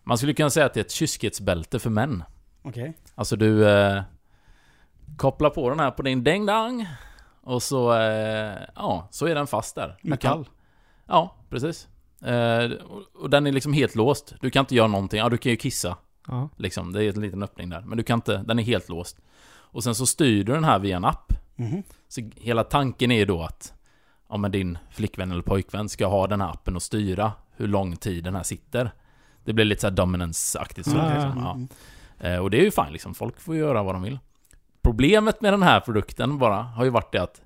[0.05, 2.24] Man skulle kunna säga att det är ett kyskhetsbälte för män.
[2.62, 2.96] Okej.
[3.14, 4.03] Alltså du eh,
[5.16, 6.86] kopplar på den här på din ding dang
[7.42, 9.98] och så, eh, ja, så är den fast där.
[10.03, 10.44] Metall.
[10.44, 10.55] Kan,
[11.07, 11.88] ja, precis.
[12.24, 14.34] Eh, och, och den är liksom helt låst.
[14.40, 15.18] Du kan inte göra någonting.
[15.18, 15.96] Ja, du kan ju kissa.
[16.28, 16.48] Ja.
[16.57, 17.80] Liksom, det är en liten öppning där.
[17.80, 19.18] Men du kan inte, den är helt låst.
[19.48, 21.32] Och sen så styr du den här via en app.
[21.57, 21.82] Mhm.
[22.09, 23.72] Så hela tanken är då att
[24.28, 27.96] ja, men din flickvän eller pojkvän ska ha den här appen och styra hur lång
[27.96, 28.92] tid den här sitter.
[29.45, 30.97] Det blir lite så här dominance-aktigt så.
[30.97, 31.30] Ja, liksom.
[31.38, 31.68] Mm.
[32.18, 32.26] ja.
[32.28, 34.18] Eh, Och det är ju fine liksom, folk får göra vad de vill.
[34.82, 37.40] Problemet med den här produkten bara har ju varit det att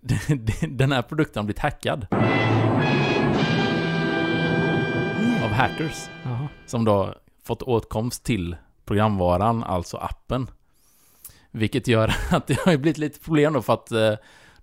[0.68, 2.06] den här produkten har blivit hackad.
[5.44, 6.08] Av hackers.
[6.24, 6.48] Jaha.
[6.66, 10.46] Som då fått åtkomst till programvaran, alltså appen.
[11.50, 14.14] Vilket gör att det har ju blivit lite problem då för att eh,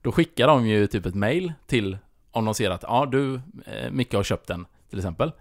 [0.01, 1.97] då skickar de ju typ ett mail till
[2.31, 5.31] om de ser att ja du eh, Micke har köpt den till exempel.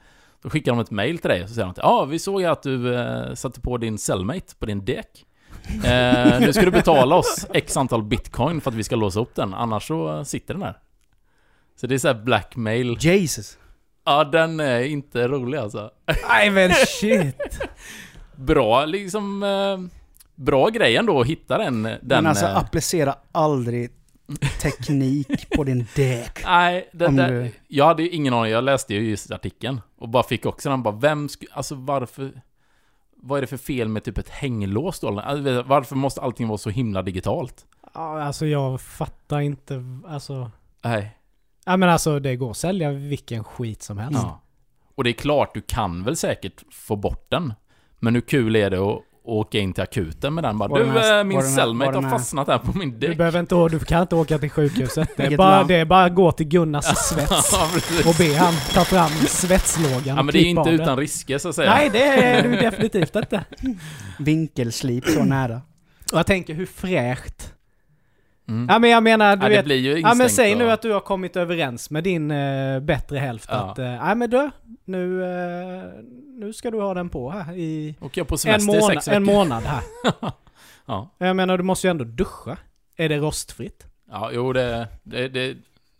[0.45, 2.45] Då skickar de ett mail till dig och så säger de att ja vi såg
[2.45, 5.27] att du eh, satte på din cellmate på din däck.
[5.85, 9.35] Eh, nu ska du betala oss x antal bitcoin för att vi ska låsa upp
[9.35, 10.79] den, annars så sitter den där.
[11.77, 12.97] Så det är så här blackmail.
[13.01, 13.59] Jesus.
[14.05, 15.91] Ja den är inte rolig alltså.
[16.29, 17.61] Nej men shit!
[18.37, 19.43] bra liksom...
[19.43, 19.79] Eh,
[20.35, 21.83] bra grej ändå att hitta den...
[21.83, 23.91] den Men alltså eh, applicera aldrig
[24.63, 26.41] teknik på din däck.
[26.45, 28.53] nej, det, det, du- jag hade ju ingen aning.
[28.53, 29.81] Jag läste ju just artikeln.
[29.99, 32.41] Och bara fick också den bara, vem sku, Alltså varför...
[33.17, 35.21] Vad är det för fel med typ ett hänglås då?
[35.21, 37.67] Alltså, Varför måste allting vara så himla digitalt?
[37.95, 40.51] Ja, alltså jag fattar inte, alltså...
[40.83, 41.17] Nej.
[41.65, 44.21] Ja men alltså det går att sälja vilken skit som helst.
[44.23, 44.41] Ja.
[44.95, 47.55] Och det är klart, du kan väl säkert få bort den.
[47.99, 50.91] Men hur kul är det att åka in till akuten med den bara Du, den
[50.93, 53.19] här- eh, min cellmate har fastnat här på min Du däck.
[53.19, 55.09] behöver inte, du kan inte åka till sjukhuset.
[55.17, 57.69] Det är, bara, det är bara att gå till Gunnars svets ja,
[58.11, 61.55] och be han ta fram svetslågan Ja men det är inte utan risker så att
[61.55, 61.75] säga.
[61.75, 63.45] Nej, det är du definitivt inte.
[64.19, 65.61] Vinkelslip så nära.
[66.13, 67.51] Och jag tänker hur fräscht.
[68.49, 68.67] Mm.
[68.71, 69.65] Ja men jag menar, du ja, det vet.
[69.65, 72.81] blir ju Ja men säg och- nu att du har kommit överens med din eh,
[72.81, 73.57] bättre hälft Ja.
[73.71, 74.51] att, eh, nej men du,
[74.85, 75.83] nu, eh,
[76.35, 78.95] nu ska du ha den på här i Åker jag på en, semester i måna,
[78.95, 79.17] sex veckor.
[79.17, 79.83] en månad här.
[80.87, 81.11] ja.
[81.19, 82.57] Jag menar, du måste ju ändå duscha.
[82.97, 83.87] Är det rostfritt?
[84.11, 85.57] ja, jo det, det, det...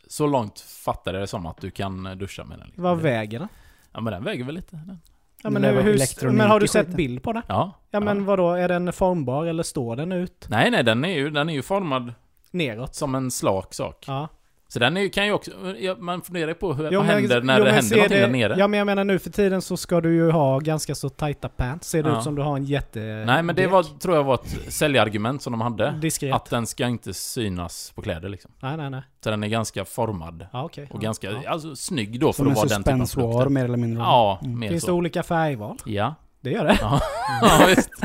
[0.07, 2.67] Så långt fattar jag det som att du kan duscha med den.
[2.67, 2.85] liksom.
[2.85, 3.49] Vad väger den?
[3.93, 4.77] Ja men den väger väl lite.
[4.77, 5.01] Den.
[5.43, 7.43] Ja, men, hur, hur, men har du sett bild på den?
[7.49, 7.73] Ja.
[7.91, 11.31] Ja men vadå, är den formbar eller står den ut Nej nej, den är ju,
[11.31, 12.13] den är ju formad
[12.51, 12.95] neråt?
[12.95, 14.05] som en slak sak.
[14.07, 14.29] Ja.
[14.75, 15.51] Så den är, kan ju också...
[15.99, 18.17] Man funderar ju på hur, Jo, vad men- händer när jo, det händer ser någonting
[18.19, 18.55] det- där nere.
[18.59, 21.49] Ja men jag menar nu för tiden så ska du ju ha ganska så tajta
[21.49, 21.89] pants.
[21.89, 22.19] Ser det Ja.
[22.19, 22.99] ut som du har en jätte...
[23.27, 25.95] Nej men det var, tror jag var ett säljargument som de hade.
[26.01, 26.35] Diskret.
[26.35, 28.51] Att den ska inte synas på kläder liksom.
[28.61, 29.03] Nej nej nej.
[29.25, 30.47] Så den är ganska formad.
[30.53, 30.85] Ja okej.
[30.91, 31.01] Och ja.
[31.01, 31.51] ganska, ja.
[31.51, 33.49] alltså snygg då för Som en att vara den typen av produkter.
[33.51, 34.03] mer eller mindre.
[34.03, 34.59] Ja, Mm.
[34.59, 34.95] mer Finns det så.
[34.95, 35.77] olika färgval?
[35.85, 36.15] Ja.
[36.41, 36.79] Det gör det?
[36.81, 37.01] Ja.
[37.43, 37.91] ja, visst.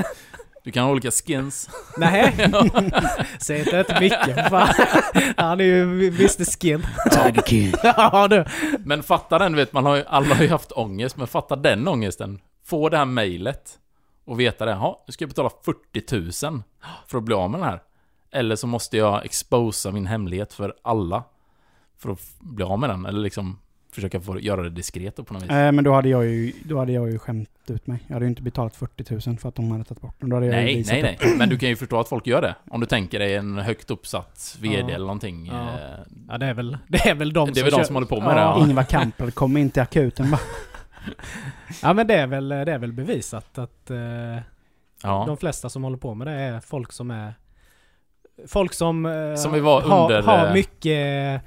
[0.70, 1.70] Du kan ha olika skins.
[1.98, 2.36] Nej.
[3.40, 4.74] Säg inte till Micke fan.
[5.38, 6.86] Han är ju Mr Skin.
[7.12, 7.74] Tiger King.
[7.84, 8.46] ja du.
[8.80, 11.88] Men fatta den, vet, man har ju, alla har ju haft ångest, men fatta den
[11.88, 12.40] ångesten.
[12.66, 13.80] Få det här mejlet
[14.26, 14.72] och veta det.
[14.72, 16.62] Ja, nu ska jag betala 40 000
[17.08, 17.82] för att bli av med den här.
[18.32, 21.24] Eller så måste jag exposa min hemlighet för alla.
[21.98, 23.60] För att bli av med den, eller liksom
[23.92, 25.50] försöka få göra det diskret på något vis.
[25.52, 28.00] Eh, men då hade, jag ju, då hade jag ju skämt ut mig.
[28.08, 30.30] Jag hade ju inte betalat 40 000 för att de hade tagit bort den.
[30.30, 31.20] Då hade jag ju Nej, nej, upp.
[31.22, 31.38] nej.
[31.38, 32.56] Men du kan ju förstå att folk gör det.
[32.70, 34.90] Om du tänker dig en högt uppsatt VD Ja.
[34.96, 35.46] eller någonting.
[35.46, 35.62] Ja.
[35.70, 38.08] eh, Ja det är väl, det är väl de Det är väl de som håller
[38.08, 38.60] på med det, ja.
[38.62, 40.42] Ingvar Kamprad kom in till akuten bara.
[41.82, 43.98] Ja men det är väl, det är väl bevisat att eh,
[45.04, 45.24] Ja.
[45.28, 47.34] de flesta som håller på med det är folk som är
[48.48, 51.42] Folk som, eh, Som vi var har, under, har eh, mycket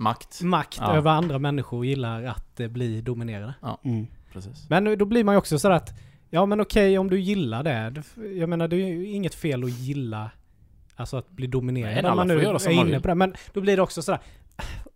[0.00, 0.42] Makt.
[0.42, 0.96] makt Ja.
[0.96, 3.54] över andra människor och gillar att eh, bli dominerade.
[3.84, 4.06] Mm.
[4.32, 4.66] Precis.
[4.68, 5.90] Men då blir man ju också sådär att
[6.30, 7.90] Ja men okej om du gillar det.
[7.90, 10.30] Det- Jag menar det är ju inget fel att gilla
[10.96, 11.90] Alltså att bli dominerad.
[11.94, 13.14] Nej, alla man nu får göra som är man inne på det.
[13.14, 14.20] Men då blir det också sådär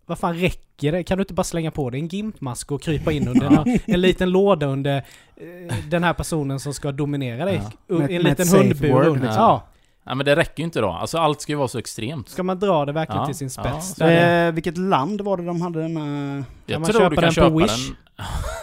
[0.07, 1.03] vad fan räcker det?
[1.05, 3.65] Kan du inte bara slänga på dig en gimpmask och krypa in under Ja.
[3.67, 4.97] en, en liten låda under
[5.37, 7.61] eh, den här personen som ska dominera dig?
[7.89, 7.99] Ja.
[7.99, 9.21] Med- en liten hundbur word, under.
[9.21, 9.43] liksom.
[9.43, 9.67] Ja.
[10.07, 10.89] Ja, men det räcker ju inte då.
[10.91, 12.29] Alltså allt ska ju vara så extremt.
[12.29, 13.27] Ska man dra det verkligen Ja.
[13.27, 13.95] till sin spets?
[13.99, 14.07] Ja.
[14.11, 16.45] Eh, vilket land var det de hade denna...
[16.67, 17.89] Jag man tror köpa du kan den på köpa Wish?
[17.89, 17.97] den...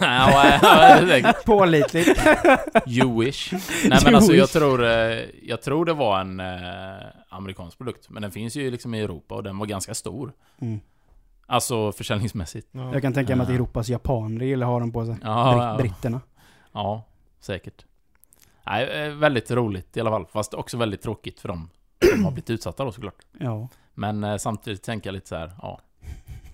[0.00, 1.44] ja, ja, exakt.
[1.46, 2.08] Pålitligt.
[2.86, 3.52] you wish.
[3.88, 4.90] Nej men alltså jag tror, eh,
[5.42, 6.46] jag tror det var en eh,
[7.28, 8.10] amerikansk produkt.
[8.10, 10.32] Men den finns ju liksom i Europa och den var ganska stor.
[10.60, 10.80] Mm.
[11.46, 12.68] Alltså försäljningsmässigt.
[12.72, 12.92] Ja.
[12.92, 13.54] Jag kan tänka mig att Ja.
[13.54, 15.14] Europas japaner gillar att ha den på sig.
[15.14, 16.20] Brit- Britterna.
[16.72, 17.04] ja
[17.40, 17.84] säkert.
[18.66, 20.26] Nej, eh, väldigt roligt i alla fall.
[20.32, 21.68] Fast också väldigt tråkigt för dem
[22.12, 23.18] som har blivit utsatta då såklart.
[23.40, 23.68] Ja.
[23.94, 25.80] Men eh, samtidigt tänker jag lite så här, ja.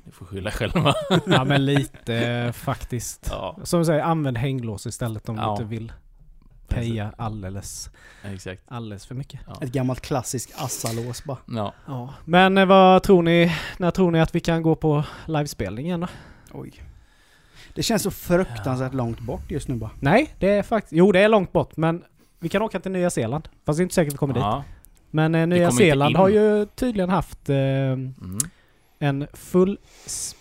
[0.04, 0.94] Ni får skylla er själva.
[1.26, 3.28] Ja men lite eh, faktiskt.
[3.30, 5.44] ja, Som du säger, använd hänglås istället om Ja.
[5.44, 5.92] du inte vill
[6.68, 7.90] peja alldeles,
[8.24, 8.62] exakt.
[8.68, 9.40] alldeles för mycket.
[9.46, 9.58] Ja.
[9.62, 11.38] Ett gammalt klassiskt assalås bara.
[11.46, 11.72] Ja.
[11.86, 12.14] Ja.
[12.24, 16.00] Men eh, vad tror ni, när tror ni att vi kan gå på livespelning igen
[16.00, 16.06] då?
[16.52, 16.82] Oj.
[17.74, 19.90] Det känns så fruktansvärt långt bort just nu bara.
[20.00, 22.04] Nej, det är faktiskt, jo det är långt bort men
[22.40, 23.48] vi kan åka till Nya Zeeland.
[23.66, 24.40] Fast det är inte säkert vi kommer dit.
[24.42, 24.64] ja.
[25.10, 28.38] Men eh, Nya Zeeland har ju tydligen haft eh, Mm.
[28.98, 29.78] en full,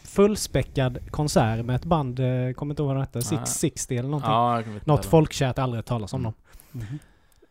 [0.03, 2.25] fullspäckad konsert med ett band, eh,
[2.55, 3.23] kommer inte ihåg vad det hette, Nej.
[3.23, 4.31] 660 eller någonting.
[4.31, 6.33] Ja, Något folkkärt, aldrig hört talas om Mm.
[6.71, 6.99] dem.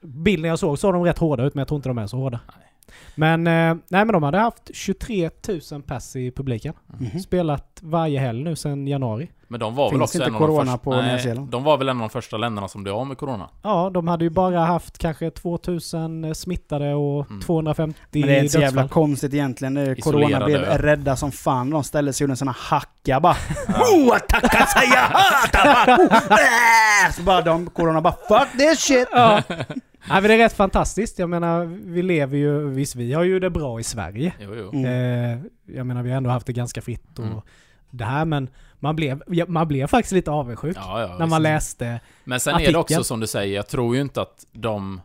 [0.01, 2.17] Bilden jag såg såg de rätt hårda ut men jag tror inte de är så
[2.17, 2.41] hårda.
[2.57, 2.67] Nej.
[3.15, 5.31] Men, eh, nej men de hade haft 23
[5.73, 6.75] 000 pers i publiken.
[6.87, 7.21] Mhm.
[7.21, 9.31] Spelat varje helg nu sedan januari.
[9.49, 10.79] Men de var väl Finns också inte en av de corona första...
[10.79, 11.49] på Nya Zeeland?
[11.51, 13.49] de var väl en av de första länderna som blev av med corona?
[13.63, 17.41] Ja, de hade ju bara haft kanske 2000 smittade och Mm.
[17.43, 19.75] 250 Men det är inte så jävla konstigt egentligen.
[19.75, 21.71] Det är Isolerade corona blev rädda som fan.
[21.71, 23.37] De ställde sig och gjorde en sån här hacka bara.
[26.31, 27.13] Äh!
[27.13, 29.09] Så bara de, corona bara fuck this shit!
[29.13, 29.43] Ja.
[29.49, 31.19] Nej, men det är rätt fantastiskt.
[31.19, 34.33] Jag menar, vi lever ju, visst vi har ju det bra i Sverige.
[34.41, 34.71] Jo, jo.
[34.73, 34.85] Mm.
[35.35, 35.39] Eh,
[35.77, 37.41] jag menar, vi har ändå haft det ganska fritt och Mm.
[37.91, 38.49] det här, men
[38.87, 41.31] man blev, man blev faktiskt lite avundsjuk Ja, ja, när visst.
[41.31, 42.01] man läste.
[42.25, 42.81] Men sen är det artikeln.
[42.81, 45.01] också som du säger, jag tror ju inte att de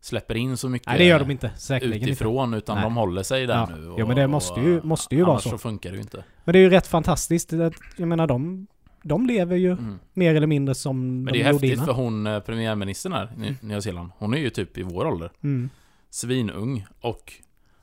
[0.00, 1.50] släpper in så mycket Nej, det gör de inte.
[1.56, 2.10] Säkerligen inte.
[2.10, 2.84] utifrån, utan Nej.
[2.84, 3.68] de håller sig där Ja.
[3.76, 3.94] nu.
[3.98, 5.48] Jo, men det måste ju- måste ju vara annars så.
[5.50, 6.24] så funkar det ju inte.
[6.44, 7.52] Men det är ju rätt fantastiskt.
[7.52, 8.66] att- Jag menar, de,
[9.02, 9.98] de lever ju Mm.
[10.12, 11.86] mer eller mindre som Men de det är häftigt innan.
[11.86, 15.30] för hon, eh, premiärministern här i Nya Zeeland, hon är ju typ i vår ålder.
[15.42, 15.70] Mm.
[16.10, 16.86] Svinung.
[17.00, 17.32] Och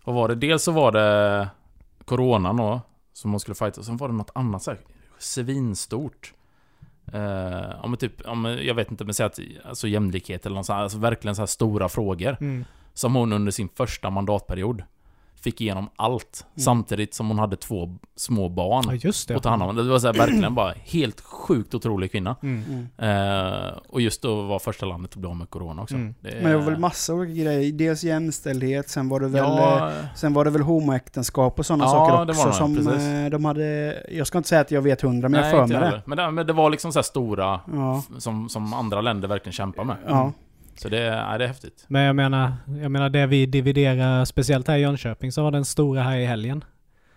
[0.03, 0.35] vad var det?
[0.35, 1.47] Dels så var det
[2.05, 2.81] Coronan då,
[3.13, 3.83] som hon skulle fighta.
[3.83, 4.79] Sen var det något annat så här,
[5.21, 6.33] svinstort.
[7.13, 10.77] Eh, men typ, men jag vet inte, men säg att, alltså jämlikhet eller något sånt,
[10.77, 12.37] alltså verkligen så här stora frågor.
[12.39, 12.65] Mm.
[12.93, 14.83] Som hon under sin första mandatperiod
[15.43, 16.45] fick igenom allt.
[16.55, 16.63] Mm.
[16.63, 19.35] Samtidigt som hon hade två små barn Ja, just det.
[19.35, 19.75] att ta hand om.
[19.75, 22.35] Det var så här, verkligen bara helt sjukt otrolig kvinna.
[22.43, 22.87] Mm.
[22.99, 23.67] Mm.
[23.67, 25.95] Eh, och just då var första landet att bli av med Corona också.
[25.95, 26.15] Mm.
[26.21, 27.71] Det, Men det var väl massa olika grejer.
[27.71, 29.41] Dels jämställdhet, sen var det väl...
[29.43, 32.57] eh, Ja, Sen var det väl homoäktenskap och sådana Ja, saker det också var det,
[32.57, 33.07] som precis.
[33.07, 33.97] eh, de hade...
[34.11, 35.93] Jag ska inte säga att jag vet hundra, men jag nej, för inte mig jag
[35.93, 36.01] det.
[36.05, 36.31] Men det.
[36.31, 38.03] Men det var liksom så här stora, Ja.
[38.17, 39.95] som, som andra länder verkligen kämpar med.
[40.07, 40.31] Ja.
[40.81, 41.85] Så det, nej, det är häftigt.
[41.87, 45.65] Men jag menar, jag menar det vi dividerar, speciellt här i Jönköping, så var den
[45.65, 46.63] stora här i helgen.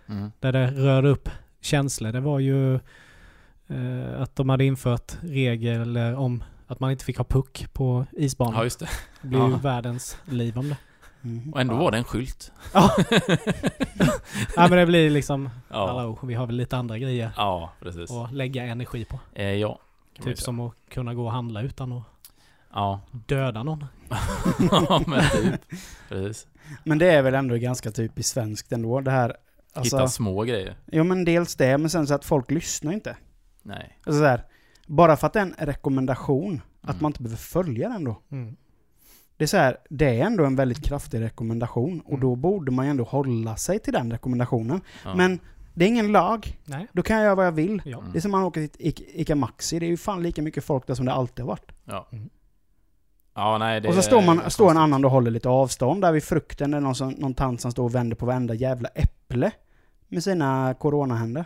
[0.07, 0.33] Mm.
[0.41, 1.29] Där det rörde upp
[1.61, 2.13] känslor.
[2.13, 7.25] Det var ju eh, att de hade infört regler om att man inte fick ha
[7.25, 8.55] puck på isbanan.
[8.57, 8.89] Ja, just det.
[9.23, 9.57] det blir ju Ja.
[9.57, 10.77] världens liv om det.
[11.25, 11.53] Mm.
[11.53, 12.53] Och ändå var det en skylt.
[12.75, 12.91] Ja.
[14.57, 18.11] ja men det blir liksom, Ja, hallå, vi har väl lite andra grejer ja precis.
[18.11, 19.21] att lägga energi på.
[19.35, 19.79] Eh, ja.
[20.23, 22.03] Typ som att kunna gå och handla utan att
[22.75, 23.01] Ja.
[23.27, 23.85] döda någon.
[24.71, 25.61] ja, men typ.
[26.09, 26.47] Precis.
[26.85, 29.01] Men det är väl ändå ganska typiskt svenskt ändå.
[29.01, 29.37] Det här...
[29.73, 30.77] Alltså, Hitta små grejer.
[30.87, 33.17] jo men dels det, men sen så att folk lyssnar inte.
[33.63, 33.99] Nej.
[34.07, 34.45] Alltså så här,
[34.87, 37.03] bara för att det är en rekommendation, att Mm.
[37.03, 38.21] man inte behöver följa den då.
[38.31, 38.57] Mm.
[39.37, 42.21] Det är så här, det är ändå en väldigt kraftig rekommendation och Mm.
[42.21, 44.81] då borde man ju ändå hålla sig till den rekommendationen.
[45.05, 45.15] Ja.
[45.15, 45.39] Men
[45.75, 46.59] det är ingen lag.
[46.65, 46.87] Nej.
[46.93, 47.83] Då kan jag göra vad jag vill.
[47.85, 48.03] Ja.
[48.13, 50.87] Det är som man åker till Ica Maxi, det är ju fan lika mycket folk
[50.87, 51.73] där som det alltid har varit.
[51.85, 52.09] Ja.
[52.13, 52.31] Mm.
[53.35, 56.03] Ja, nej, det och så står, är man, står en annan och håller lite avstånd.
[56.03, 58.55] Där vid frukten är det någon, som, någon tant som står och vänder på varenda
[58.55, 59.51] jävla äpple.
[60.09, 61.45] Med sina coronahänder.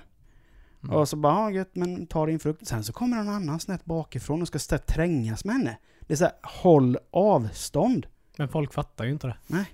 [0.84, 0.96] Mm.
[0.96, 2.68] Och så bara, ja gött, men ta din frukt.
[2.68, 5.78] Sen så kommer någon annan snett bakifrån och ska stå och trängas med henne.
[6.00, 8.06] Det är så här, håll avstånd.
[8.36, 9.64] Men folk fattar ju inte det.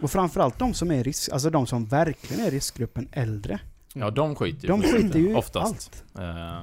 [0.00, 3.58] Och framförallt de som är risk, alltså de som verkligen är riskgruppen äldre.
[3.92, 6.04] Ja, de skiter ju De skiter ju Oftast.
[6.14, 6.24] allt.
[6.24, 6.62] Eh,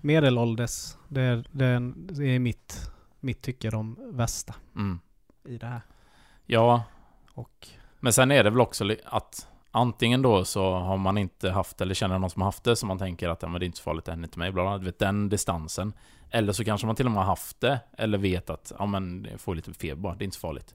[0.00, 2.91] Medelålders, är, det är, det är mitt,
[3.22, 4.98] mitt tycke de värsta mm.
[5.48, 5.80] i det här.
[6.46, 6.82] Ja,
[7.34, 7.68] Och
[8.00, 11.94] men sen är det väl också att antingen då så har man inte haft eller
[11.94, 13.78] känner någon som har haft det så man tänker att ja, men det är inte
[13.78, 15.92] så farligt, det händer inte mig, bla bla, vet den distansen.
[16.30, 19.26] Eller så kanske man till och med har haft det, eller vet att ja men
[19.30, 20.74] jag får lite feber bara, det är inte så farligt.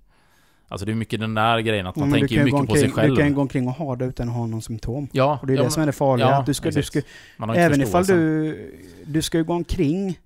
[0.70, 2.86] Alltså det är mycket den där grejen att man Ja, tänker ju mycket på sig
[2.86, 3.36] omkring- Du kan ju själv.
[3.36, 5.08] gå omkring och ha det utan att ha någon symptom.
[5.12, 6.28] Ja, Och det är ja, det som är det farliga.
[6.30, 7.02] ja, att du ska, du ska,
[7.38, 10.20] man har inte även ifall du, du ska ju gå omkring.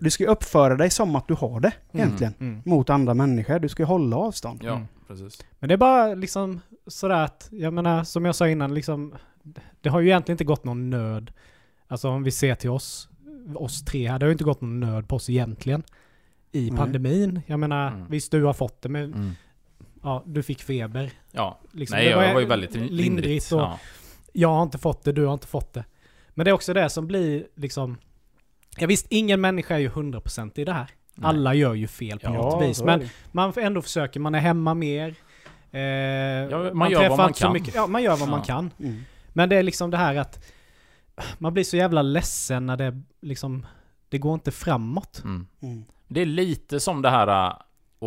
[0.00, 2.06] Du ska ju uppföra dig som att du har det, Mm.
[2.06, 2.34] egentligen.
[2.40, 2.62] Mm.
[2.64, 3.58] Mot andra människor.
[3.58, 4.60] Du ska ju hålla avstånd.
[4.64, 4.86] Ja, Mm.
[5.08, 5.40] precis.
[5.58, 9.14] Men det är bara liksom sådär att, jag menar som jag sa innan liksom,
[9.80, 11.32] det har ju egentligen inte gått någon nöd.
[11.88, 13.08] Alltså om vi ser till oss,
[13.54, 15.82] oss tre här, det har ju inte gått någon nöd på oss egentligen.
[16.52, 16.78] I Nej.
[16.78, 17.40] pandemin.
[17.46, 18.06] Jag menar, Mm.
[18.08, 19.30] visst du har fått det men, Mm.
[20.02, 21.10] ja du fick feber.
[21.32, 22.92] Ja, Liksom, nej det jag var ju väldigt lindrigt.
[22.94, 23.78] lindrigt och Ja.
[24.32, 25.84] jag har inte fått det, du har inte fått det.
[26.34, 27.98] Men det är också det som blir liksom,
[28.78, 30.86] ja visst ingen människa är ju 100% i det här.
[31.14, 31.28] Nej.
[31.28, 32.82] Alla gör ju fel på Ja, något vis.
[32.82, 35.08] Men man får ändå försöker, man är hemma mer.
[35.70, 37.52] Eh, man, gör vad man kan.
[37.52, 37.74] mycket.
[37.74, 38.44] Ja, man gör vad man Ja.
[38.44, 38.70] kan.
[38.80, 39.02] Mm.
[39.32, 40.44] Men det är liksom det här att
[41.38, 43.66] man blir så jävla ledsen när det liksom,
[44.08, 45.20] det går inte framåt.
[45.24, 45.46] Mm.
[45.62, 45.84] Mm.
[46.08, 47.52] Det är lite som det här äh,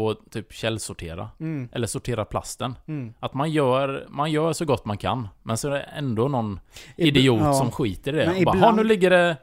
[0.02, 1.30] att typ källsortera.
[1.40, 2.76] Mm, Eller sortera plasten.
[2.88, 3.14] mm.
[3.20, 5.28] Att man gör, man gör så gott man kan.
[5.44, 6.60] Men så är det ändå någon
[6.98, 7.54] idiot Ja.
[7.54, 8.26] som skiter i det.
[8.26, 9.38] Men Och bara, ibland- "Ha, nu ligger det...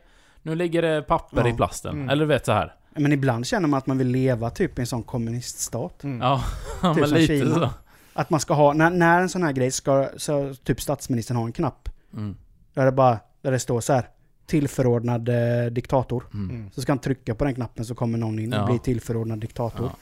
[0.46, 1.48] Nu ligger det papper Ja.
[1.48, 1.94] i plasten.
[1.94, 2.08] Mm.
[2.08, 2.74] Eller vet så här.
[2.96, 6.04] Men ibland känner man att man vill leva typ i en sån kommuniststat.
[6.04, 6.20] Mm.
[6.20, 6.44] Ja,
[6.82, 7.54] men som lite Kina.
[7.54, 7.70] så.
[8.12, 11.44] Att man ska ha, när, när en sån här grej ska, så typ statsministern har
[11.46, 11.88] en knapp.
[12.12, 12.36] Mm.
[12.74, 14.08] Där det bara, där det står så här.
[14.46, 16.24] Tillförordnad eh, diktator.
[16.34, 16.50] Mm.
[16.56, 16.70] Mm.
[16.70, 18.66] Så ska han trycka på den knappen så kommer någon in och Ja.
[18.66, 19.86] blir tillförordnad diktator.
[19.92, 19.96] Ja.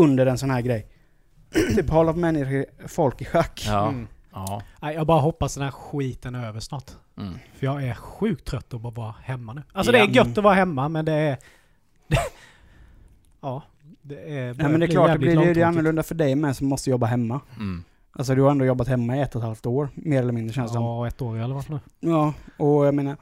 [0.00, 0.86] Under en sån här grej.
[1.76, 3.64] typ hålla människor, folk i schack.
[3.68, 3.88] Ja.
[3.88, 4.06] Mm.
[4.34, 4.62] Ja.
[4.80, 6.90] Nej, jag bara hoppas den här skiten är över snart.
[7.16, 7.34] Mm.
[7.54, 9.62] För jag är sjukt trött att bara vara hemma nu.
[9.72, 11.38] Alltså det är gött att vara hemma men det är...
[13.40, 13.62] ja.
[14.02, 16.56] Det är, Ja, men det är klart, det blir det är annorlunda för dig med
[16.56, 17.40] som måste jobba hemma.
[17.56, 17.84] Mm.
[18.12, 20.54] Alltså du har ändå jobbat hemma i ett och ett halvt år, mer eller mindre
[20.54, 20.84] känns det som.
[20.84, 22.10] Ja, ett år i alla fall nu.
[22.10, 23.16] Ja, och jag menar,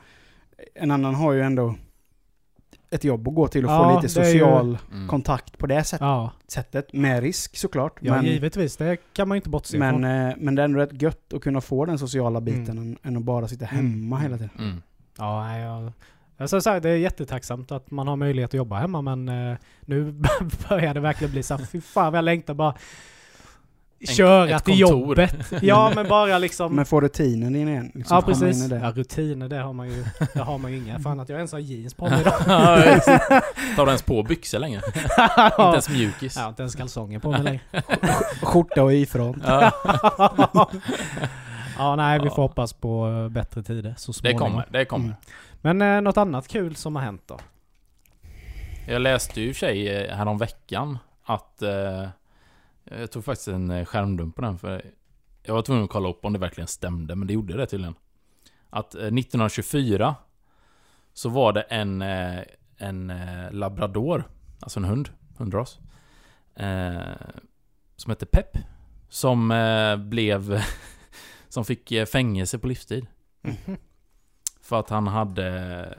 [0.74, 1.74] en annan har ju ändå
[2.92, 5.08] ett jobb att gå till och Ja, få lite är ju- social Mm.
[5.08, 6.92] kontakt på det sätt, Ja, sättet.
[6.92, 7.98] Med risk såklart.
[8.00, 8.76] ja men, givetvis.
[8.76, 10.04] Det kan man ju inte bortse men, ifrån.
[10.04, 12.78] eh, men det är ändå rätt gött att kunna få den sociala biten Mm.
[12.78, 14.22] än, än att bara sitta hemma Mm.
[14.22, 14.50] hela tiden.
[14.58, 14.82] Mm.
[15.18, 15.92] Ja, jag...
[16.48, 20.12] Ska säga, det är jättetacksamt att man har möjlighet att jobba hemma men eh, nu
[20.68, 22.74] börjar det verkligen bli så här, fy fan vad jag längtar bara
[24.08, 25.36] köra till jobbet.
[25.62, 26.76] Ja men bara liksom...
[26.76, 27.92] Men få rutinen in igen.
[27.94, 28.68] Liksom, ja precis.
[28.68, 28.76] det.
[28.76, 30.98] Ja, rutiner det har man ju, det har man ju inga.
[30.98, 32.34] Fan att jag ens har jeans på mig idag.
[32.46, 33.00] Ja, det.
[33.76, 34.80] Tar du ens på byxor längre?
[35.46, 36.36] Inte ens mjukis?
[36.36, 37.60] Jag har inte ens kalsonger på mig längre.
[38.42, 39.42] Skjorta och y-front.
[41.78, 42.42] Ja, nej vi får Ja.
[42.42, 44.50] hoppas på eh, bättre tider så det småningom.
[44.50, 45.04] kommer, det kommer.
[45.04, 45.16] Mm.
[45.60, 47.38] Men eh, något annat kul som har hänt då?
[48.88, 51.62] Jag läste ju i och för sig eh, häromveckan att...
[51.62, 52.08] Eh,
[53.00, 54.82] jag tog faktiskt en eh, skärmdump på den för
[55.42, 57.94] jag var tvungen att kolla upp om det verkligen stämde, men det gjorde det tydligen.
[58.70, 60.14] Att eh, 1924
[61.12, 62.40] så var det en, eh,
[62.76, 64.24] en eh, labrador,
[64.60, 65.78] alltså en hund, hundras,
[66.54, 67.00] eh,
[67.96, 68.58] som hette Pep.
[69.08, 70.62] Som eh, blev...
[71.48, 73.06] som fick eh, fängelse på livstid.
[73.42, 73.76] Mhm.
[74.60, 75.98] För att han hade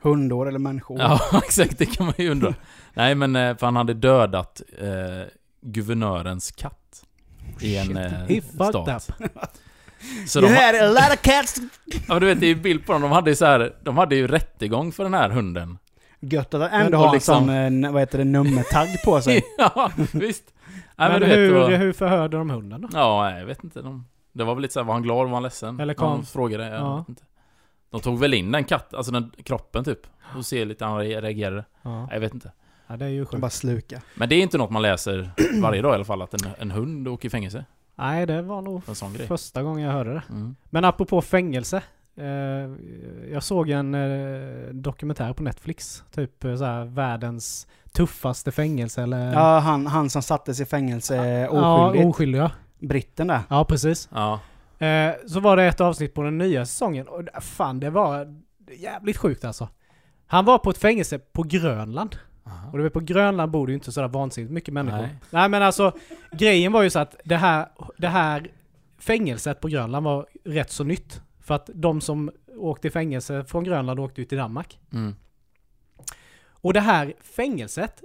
[0.00, 0.98] Hundår eller människor.
[1.00, 1.78] Ja, exakt.
[1.78, 2.54] Det kan man ju undra.
[2.94, 5.22] Nej, men eh, för han hade dödat eh,
[5.60, 7.04] guvernörens katt.
[7.60, 9.10] I en eh, He fucked stat.
[10.26, 11.56] Så de, You had a lot of cats.
[12.08, 13.02] ja, du vet, det är ju bild på dem.
[13.02, 15.78] De hade ju så här, de hade ju rättegång för den här hunden.
[16.20, 19.42] Gött att Men- ändå ha liksom- eh, n- vad heter det, nummertagg på sig.
[19.58, 20.54] ja, visst.
[20.96, 22.88] Nej, men vet, hur, var- hur förhörde de hunden då?
[22.92, 23.82] Ja, jag vet inte.
[23.82, 25.80] De, det var väl lite så här, var han glad, var han ledsen?
[25.80, 26.96] Eller kom- De frågade, jag Ja.
[26.96, 27.22] vet inte.
[27.90, 30.00] De tog väl in den katt, alltså den kroppen typ.
[30.36, 31.64] Och ser lite hur han re- reagerade.
[31.82, 31.98] Ja.
[32.00, 32.52] Nej, Jag vet inte.
[32.88, 33.40] Ja, det är ju sjukt.
[33.40, 34.00] bara sluka.
[34.14, 35.30] Men det är inte något man läser
[35.62, 37.64] varje dag i alla fall, att en, en hund åker i fängelse.
[37.96, 39.26] Nej, det var nog en sån grej.
[39.26, 40.22] första gången jag hörde det.
[40.30, 40.56] Mm.
[40.64, 41.82] Men apropå fängelse.
[42.16, 42.24] Eh,
[43.32, 46.04] jag såg en eh, dokumentär på Netflix.
[46.14, 49.32] Typ eh, så här, världens tuffaste fängelse eller...
[49.32, 52.08] Ja, han, han som sattes i fängelse eh, Ja, oskyldigt.
[52.08, 52.50] oskyldig ja.
[52.78, 53.40] Britten där.
[53.50, 54.08] Ja, precis.
[54.14, 54.40] Ja.
[54.86, 58.36] Eh, så var det ett avsnitt på den nya säsongen och fan det var
[58.78, 59.68] jävligt sjukt alltså.
[60.26, 62.16] Han var på ett fängelse på Grönland.
[62.48, 62.70] Aha.
[62.72, 64.98] Och du vet på Grönland bor det ju inte sådär vansinnigt mycket människor.
[64.98, 65.16] Nej.
[65.30, 65.48] Nej.
[65.48, 65.92] men alltså
[66.32, 67.68] grejen var ju så att det här,
[67.98, 68.50] det här
[68.98, 71.20] fängelset på Grönland var rätt så nytt.
[71.40, 74.78] För att de som åkte i fängelse från Grönland åkte ut till Danmark.
[74.92, 75.14] Mm.
[76.50, 78.02] Och det här fängelset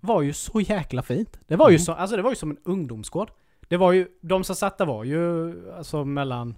[0.00, 1.38] var ju så jäkla fint.
[1.46, 1.84] Det var ju, Mm.
[1.84, 3.30] så, alltså det var ju som en ungdomsgård.
[3.68, 6.54] Det var ju, de som satt där var ju alltså mellan,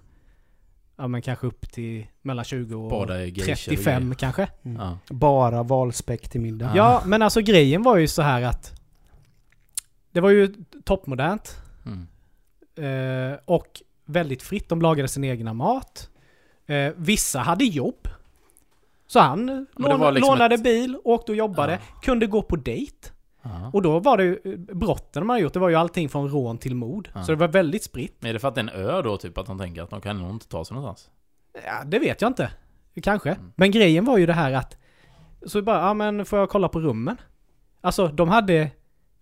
[0.99, 4.15] ja men kanske upp till mellan 20 och Båda är geishor och 35 grejer.
[4.15, 4.47] kanske.
[4.63, 4.77] Mm.
[4.81, 4.97] Ja.
[5.09, 6.71] Bara valspäck till middag.
[6.75, 8.81] Ja, men alltså grejen var ju så här att
[10.11, 10.53] det var ju
[10.85, 12.07] toppmodernt Mm.
[13.31, 14.69] eh, och väldigt fritt.
[14.69, 16.09] De lagade sin egna mat.
[16.65, 18.07] Eh, vissa hade jobb.
[19.07, 19.45] Så han
[19.75, 21.99] lån, liksom lånade ett- bil, åkte och jobbade, Ja.
[22.01, 23.09] kunde gå på dejt.
[23.49, 23.69] Ja.
[23.73, 26.75] Och då var det ju, brotten hade gjort, det var ju allting från rån till
[26.75, 27.09] mord.
[27.13, 27.23] Ja.
[27.23, 28.15] Så det var väldigt spritt.
[28.19, 29.37] Men är det för att det är en ö då, typ?
[29.37, 31.09] Att de tänker att de kan nog inte ta sig någonstans?
[31.65, 32.51] Ja, det vet jag inte.
[33.03, 33.29] Kanske.
[33.31, 33.51] Mm.
[33.55, 34.77] Men grejen var ju det här att...
[35.45, 37.17] Så bara, ja men får jag kolla på rummen?
[37.81, 38.71] Alltså de hade...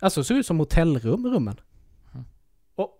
[0.00, 1.60] Alltså såg ut som hotellrum, rummen.
[2.12, 2.24] Mm.
[2.74, 2.90] Och,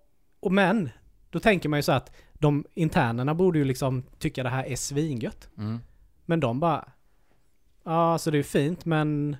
[0.41, 0.91] och men,
[1.31, 4.77] då tänker man ju så att de internerna borde ju liksom tycka det här är
[4.77, 5.49] svingött.
[5.59, 5.79] Mm.
[6.27, 6.89] Men de bara...
[7.85, 9.37] Ja, alltså det är ju fint men...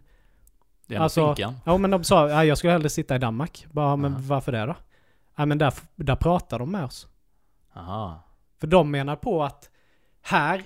[0.89, 1.55] Det är Alltså, finkan.
[1.65, 3.67] Ja men de sa, ja, jag skulle hellre sitta i Danmark.
[3.73, 4.23] Bara, men Aha.
[4.25, 4.75] varför det då?
[5.37, 7.09] Ja men där, där pratar de med oss.
[7.77, 8.23] Aha.
[8.61, 9.71] För de menar på att
[10.23, 10.65] här,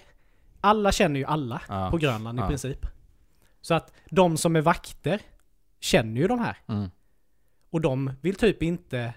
[0.61, 1.89] alla känner ju alla Ja.
[1.91, 2.49] på Grönland i Ja.
[2.49, 2.87] princip.
[3.61, 5.21] Så att de som är vakter
[5.81, 6.57] känner ju de här.
[6.69, 6.91] Mm.
[7.71, 9.15] Och de vill typ inte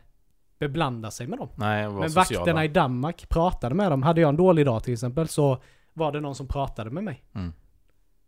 [0.60, 1.50] beblanda sig med dem.
[1.56, 2.40] Nej, Men sociala.
[2.40, 4.04] vakterna i Danmark pratade med dem.
[4.04, 5.62] Hade jag en dålig dag till exempel så
[5.94, 7.24] var det någon som pratade med mig.
[7.36, 7.54] Mm.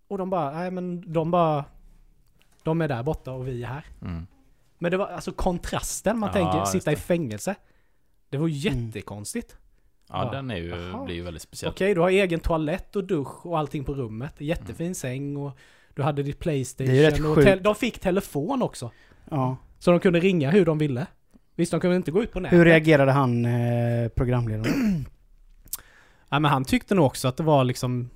[0.07, 1.65] Och de bara, nej men de bara...
[2.67, 3.85] De är där borta och vi är här.
[4.01, 4.27] Mm.
[4.79, 7.55] Men det var alltså kontrasten man Ja, tänker, sitta i fängelse.
[8.29, 8.57] Det var Mm.
[8.59, 9.57] jättekonstigt.
[10.09, 10.31] Ja, Ja.
[10.31, 11.71] den är ju, blir ju väldigt speciell.
[11.71, 14.33] Okej, du har egen toalett och dusch och allting på rummet.
[14.37, 14.95] Jättefin Mm.
[14.95, 15.57] säng och
[15.95, 16.93] du hade ditt Playstation.
[16.93, 17.63] Det är rätt och sjukt.
[17.63, 18.91] de fick telefon också.
[19.29, 19.57] Ja.
[19.79, 21.05] Så de kunde ringa hur de ville.
[21.55, 22.59] Visst, de kunde inte gå ut på nätet.
[22.59, 25.05] Hur reagerade han, eh, programledaren?
[26.29, 28.09] Ja, men han tyckte nog också att det var liksom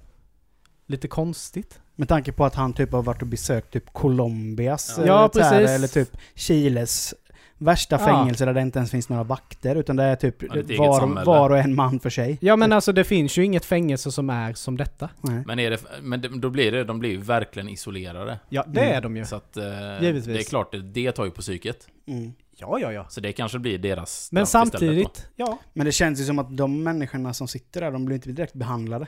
[0.86, 1.82] lite konstigt.
[2.02, 5.04] Med tanke på att han typ har varit och besökt typ Colombias, Ja.
[5.04, 5.70] eh, Ja, så här, precis.
[5.76, 7.14] eller typ Chiles
[7.58, 8.06] värsta Ja.
[8.06, 11.49] fängelse där det inte ens finns några vakter utan det är typ Ja, var, var
[11.49, 12.38] och en man för sig.
[12.41, 15.10] Ja men alltså det finns ju inget fängelse som är som detta.
[15.22, 15.43] Nej.
[15.45, 18.39] Men, är det, men då blir det, de blir ju verkligen isolerade.
[18.49, 18.97] Ja, det Mm.
[18.97, 19.26] är de ju.
[19.26, 19.64] Så att, eh,
[20.02, 20.26] Givetvis.
[20.26, 21.88] det är klart, det, det tar ju på psyket.
[22.08, 22.34] Mm.
[22.58, 23.06] Ja, ja, ja.
[23.10, 25.58] Så det kanske blir deras Men samtidigt, ja.
[25.74, 28.54] Men det känns ju som att de människorna som sitter där, de blir inte direkt
[28.54, 29.06] behandlade.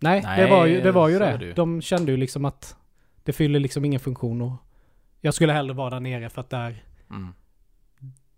[0.00, 0.92] Nej, Nej, det var ju det.
[0.92, 1.38] Var ju så är det.
[1.38, 1.52] det ju.
[1.52, 2.76] De kände ju liksom att
[3.24, 4.52] det fyller liksom ingen funktion och
[5.20, 6.84] jag skulle hellre vara där nere för att där.
[7.10, 7.34] Mm.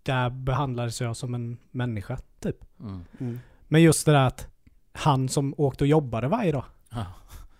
[0.03, 2.55] där behandlades jag som en människa, typ.
[2.79, 3.05] Mm.
[3.19, 3.39] Mm.
[3.67, 4.47] Men just det där att
[4.93, 6.63] han som åkte och jobbade varje dag.
[6.89, 7.05] Ja.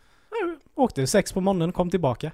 [0.75, 2.31] Åkte sex på morgonen och kom tillbaka.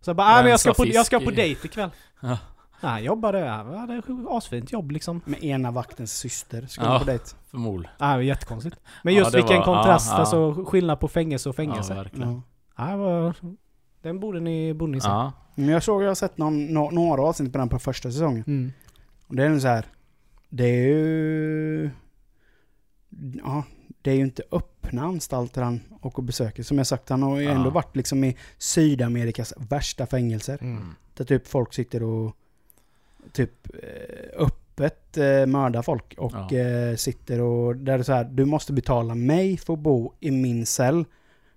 [0.00, 1.66] Så jag bara, ah, men jag Rensa ska, på, jag ska fisk på i- dejt
[1.66, 1.90] ikväll.
[2.20, 2.38] Ja.
[2.80, 5.20] Nej, han jobbade, han hade ett asfint jobb liksom.
[5.24, 6.98] Med ena vaktens syster skulle Ja.
[6.98, 7.24] på dejt.
[7.50, 7.94] Förmodligen.
[7.98, 8.76] Ah, det var jättekonstigt.
[9.02, 10.18] Men Ja, just det vilken var- kontrast, ja, ja.
[10.20, 11.92] alltså skillnad på fängelse och fängelse.
[11.92, 12.42] Ja, Ja, verkligen.
[12.76, 12.84] Ja.
[12.90, 13.34] det var,
[14.02, 15.08] den borde ni, borde ni se.
[15.08, 15.32] Ja.
[15.54, 18.44] Men jag såg, jag har sett någon, nå- några avsnitt på den på första säsongen.
[18.46, 18.72] Mm.
[19.26, 19.86] Och det är ju så här.
[20.48, 21.90] Det är ju...
[23.44, 23.62] Ja,
[24.02, 26.62] det är ju inte öppna anstalter han åker och besöker.
[26.62, 27.50] Som jag sagt, han har ju Ja.
[27.50, 30.58] ändå varit liksom i Sydamerikas värsta fängelser.
[30.60, 30.94] Mm.
[31.14, 32.36] Där typ folk sitter och
[33.32, 33.50] typ
[33.82, 36.56] eh, öppet eh, mördar folk och Ja.
[36.58, 40.12] eh, sitter och där det är så här, du måste betala mig för att bo
[40.20, 41.04] i min cell.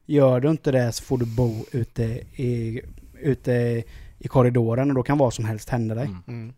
[0.06, 2.04] Gör du inte det så får du bo ute
[2.44, 2.82] i,
[3.20, 3.84] ute
[4.20, 6.06] i korridoren och då kan vad som helst hända dig.
[6.06, 6.24] Mm.
[6.28, 6.54] Mm.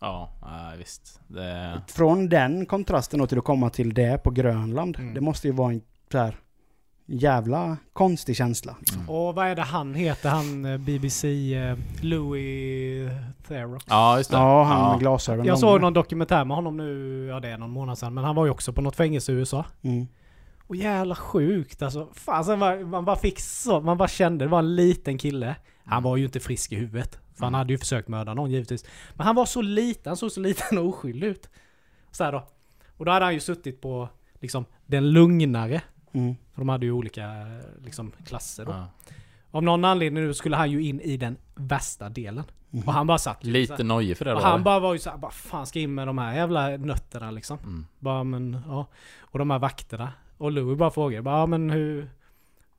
[0.00, 0.32] Ja,
[0.78, 1.20] visst.
[1.28, 4.96] Det, Från den kontrasten då till att komma till det på Grönland.
[4.98, 5.14] Mm.
[5.14, 5.80] Det måste ju vara en
[6.12, 6.36] så här
[7.12, 8.76] jävla konstig känsla.
[8.94, 9.08] mm.
[9.10, 13.10] Och vad är det han heter, han eh, BBC, eh, Louis
[13.48, 13.84] Theroux?
[13.88, 14.36] Ja, just det.
[14.36, 15.46] Ja, han med glasögon.
[15.46, 18.34] Jag såg någon dokumentär med honom nu, ja det är någon månad sedan, men han
[18.36, 19.64] var ju också på något fängelse i USA.
[19.82, 20.06] Mm.
[20.66, 22.08] Och jävla sjukt alltså.
[22.14, 25.56] Fan, så man, man bara fick så, man bara kände, det var en liten kille.
[25.84, 27.18] Han var ju inte frisk i huvudet.
[27.34, 27.58] För han Mm.
[27.58, 28.84] hade ju försökt mörda någon givetvis.
[29.14, 31.48] Men han var så liten, han såg så liten och oskyldig ut.
[32.10, 32.46] Så här då.
[32.96, 34.08] Och då hade han ju suttit på,
[34.40, 35.82] liksom, den lugnare.
[36.12, 36.34] Mm.
[36.60, 37.46] För de hade ju olika,
[37.84, 38.70] liksom, klasser då.
[38.72, 38.86] Ja.
[39.50, 42.44] Av någon anledning nu skulle han ju in i den värsta delen.
[42.70, 42.82] Mhm.
[42.86, 44.46] Och han bara satt ju så Lite nojig för det Och då.
[44.46, 47.58] han bara var ju såhär, bara fan ska in med de här jävla nötterna liksom.
[47.58, 47.86] Mm.
[47.98, 48.86] Bara men, ja.
[49.20, 50.12] Och de här vakterna.
[50.38, 52.10] Och Louis bara frågade, bara ja, men hur,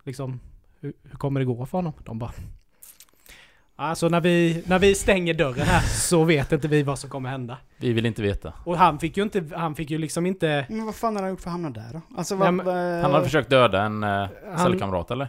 [0.03, 0.39] liksom,
[0.79, 1.93] hur, hur kommer det gå för honom?
[2.05, 2.32] De bara,
[3.82, 7.29] alltså när vi, när vi stänger dörren här så vet inte vi vad som kommer
[7.29, 7.57] hända.
[7.77, 8.53] Vi vill inte veta.
[8.65, 11.32] Och han fick ju inte, han fick ju liksom inte, Men vad fan har han
[11.32, 12.01] gjort för att hamna där då?
[12.17, 12.53] Alltså vad...
[12.53, 15.27] men- vad- Han hade försökt döda en eh, han, cellkamrat eller?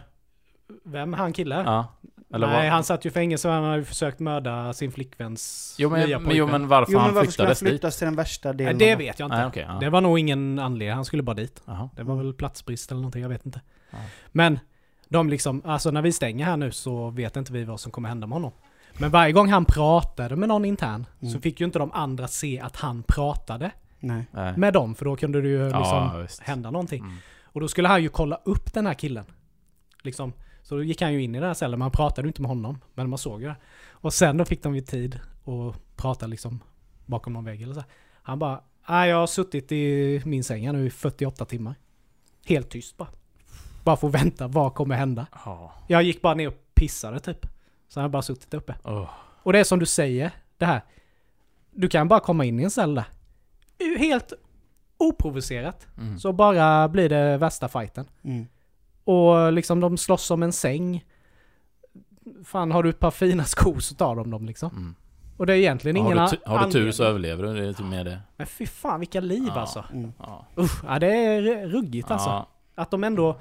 [0.85, 1.65] vem, han killen?
[1.65, 1.87] Ja.
[2.33, 2.71] Eller Nej, vad?
[2.73, 5.99] han satt ju i fängelse och han hade ju försökt mörda sin flickväns Jo men,
[6.07, 6.61] nya men, jo, pojkvän.
[6.61, 7.69] men varför Jo men han varför skulle han flyttades dit?
[7.81, 8.77] flyttas till den värsta Nej, delen?
[8.77, 9.37] det av- vet jag inte.
[9.37, 9.65] Nej, okej.
[9.67, 9.77] ja.
[9.79, 11.61] Det var nog ingen anledning, han skulle bara dit.
[11.65, 11.89] Jaha.
[11.95, 13.61] Det var väl platsbrist eller någonting, jag vet inte.
[13.91, 13.97] Ja.
[14.31, 14.59] Men
[15.13, 18.09] de liksom, alltså när vi stänger här nu så vet inte vi vad som kommer
[18.09, 18.51] hända med honom.
[18.99, 21.41] Men varje gång han pratade med någon intern så Mm.
[21.41, 24.25] fick ju inte de andra se att han pratade Nej.
[24.57, 25.81] Med dem för då kunde det ju liksom
[26.13, 27.03] Ja, hända någonting.
[27.03, 27.15] Mm.
[27.43, 29.25] Och då skulle han ju kolla upp den här killen.
[30.01, 30.33] Liksom.
[30.61, 32.49] Så då gick han ju in i den här cellen, man pratade ju inte med
[32.49, 32.79] honom.
[32.93, 33.55] Men man såg ju det.
[33.91, 36.59] Och sen då fick de ju tid att prata liksom
[37.05, 37.83] bakom någon vägg eller så.
[38.23, 41.75] Han bara, nej jag har suttit i min säng här nu i 48 timmar.
[42.45, 43.07] Helt tyst bara.
[43.83, 45.27] Bara för att vänta, vad kommer hända?
[45.45, 45.71] Ja.
[45.87, 47.45] Jag gick bara ner och pissade typ.
[47.87, 48.75] Så han har bara suttit uppe.
[48.83, 49.09] Åh.
[49.43, 50.81] Och det är som du säger, det här.
[51.71, 53.05] Du kan bara komma in i en cell där.
[53.97, 54.33] Helt
[54.97, 55.87] oprovocerat.
[55.97, 56.19] Mm.
[56.19, 58.05] Så bara blir det värsta fighten.
[58.23, 58.45] Mm.
[59.03, 61.05] Och liksom de slåss om en säng.
[62.45, 64.69] Fan, har du ett par fina skor så tar de dem liksom.
[64.69, 64.95] Mm.
[65.37, 67.67] Och det är egentligen Har, ingen du, tu- har du tur så överlever du, det
[67.67, 68.19] är typ med det.
[68.37, 69.61] Men fy fan vilka liv Ja.
[69.61, 69.85] alltså.
[69.93, 70.13] Mm.
[70.19, 70.45] Ja.
[70.57, 72.29] Usch, ja, det är ruggigt alltså.
[72.29, 72.47] Ja.
[72.75, 73.39] Att de ändå...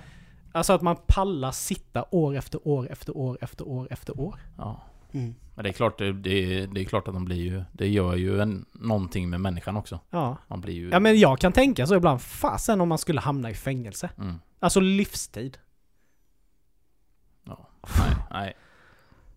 [0.52, 4.40] Alltså att man pallar sitta år efter år efter år efter år efter år.
[4.58, 4.80] ja.
[5.14, 5.34] Mm.
[5.54, 7.62] Men det är klart, det, det, det är klart att de blir ju...
[7.72, 10.00] Det gör ju en, någonting med människan också.
[10.10, 10.36] Ja.
[10.46, 10.90] Man blir ju...
[10.90, 14.10] Ja men jag kan tänka så ibland, fasen om man skulle hamna i fängelse.
[14.18, 14.40] Mm.
[14.60, 15.58] Alltså livstid.
[17.44, 17.68] Ja.
[17.98, 18.56] Nej, nej.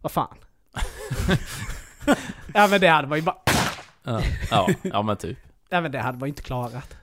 [0.02, 0.38] Vad fan.
[2.54, 3.38] Ja men det hade man ju bara...
[4.04, 5.38] Ja, ja, ja men typ.
[5.70, 6.98] Ja men det hade man ju inte klarat.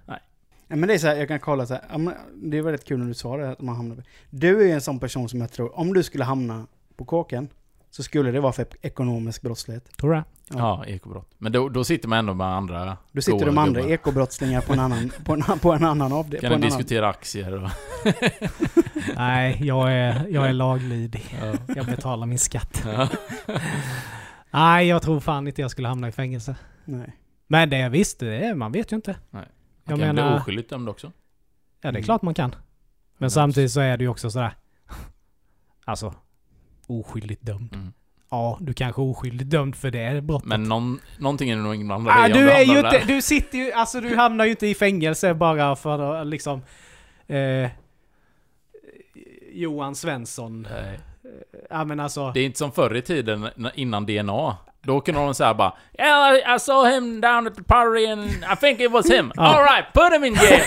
[0.72, 2.84] Ja, men det är så här, jag kan kolla så här, ja, det är väldigt
[2.84, 4.04] kul när du sa det, att man hamnar...
[4.30, 6.66] Du är ju en sån person som jag tror, om du skulle hamna
[6.96, 7.48] på kåken,
[7.90, 9.96] så skulle det vara för ekonomisk brottslighet.
[9.96, 10.24] Tror du det?
[10.58, 11.30] Ja, ekobrott.
[11.38, 13.94] Men då, då sitter man ändå med andra Du sitter de andra gubbar.
[13.94, 16.40] ekobrottslingar på en annan, på en, på en annan avdelning.
[16.40, 17.70] Kan på ni annan- diskutera aktier och...
[19.16, 21.36] Nej, jag är, jag är laglydig.
[21.42, 21.74] Ja.
[21.76, 22.82] Jag betalar min skatt.
[22.86, 23.08] Ja.
[24.50, 26.56] Nej, jag tror fan inte jag skulle hamna i fängelse.
[26.84, 27.16] Nej.
[27.46, 29.16] Men det visst, det är, man vet ju inte.
[29.84, 31.06] Man Jag kan menar- bli oskyldigt dömd också.
[31.06, 31.12] Ja,
[31.80, 32.02] det är Mm.
[32.02, 32.50] klart man kan.
[32.50, 32.58] Men
[33.18, 34.54] Men samtidigt så är det ju också sådär...
[35.84, 36.14] Alltså,
[36.86, 37.74] oskyldigt dömd.
[37.74, 37.92] Mm.
[38.30, 40.48] Ja, du kanske är oskyldigt dömd för det brottet.
[40.48, 42.90] Men någon, någonting är det nog inblandad ah, i om du är ju inte...
[42.90, 43.04] där.
[43.06, 43.72] Du sitter ju...
[43.72, 46.62] Alltså du hamnar ju inte i fängelse bara för att liksom...
[47.26, 47.70] Eh,
[49.52, 50.66] Johan Svensson.
[50.70, 50.98] Nej.
[51.70, 52.32] Ja men alltså...
[52.32, 54.56] Det är inte som förr i tiden innan DNA.
[54.84, 58.24] Då kunde de säga bara yeah, I, I saw him down at the party and
[58.52, 59.32] I think it was him.
[59.36, 59.42] Ja.
[59.42, 60.62] Alright, put him in jail!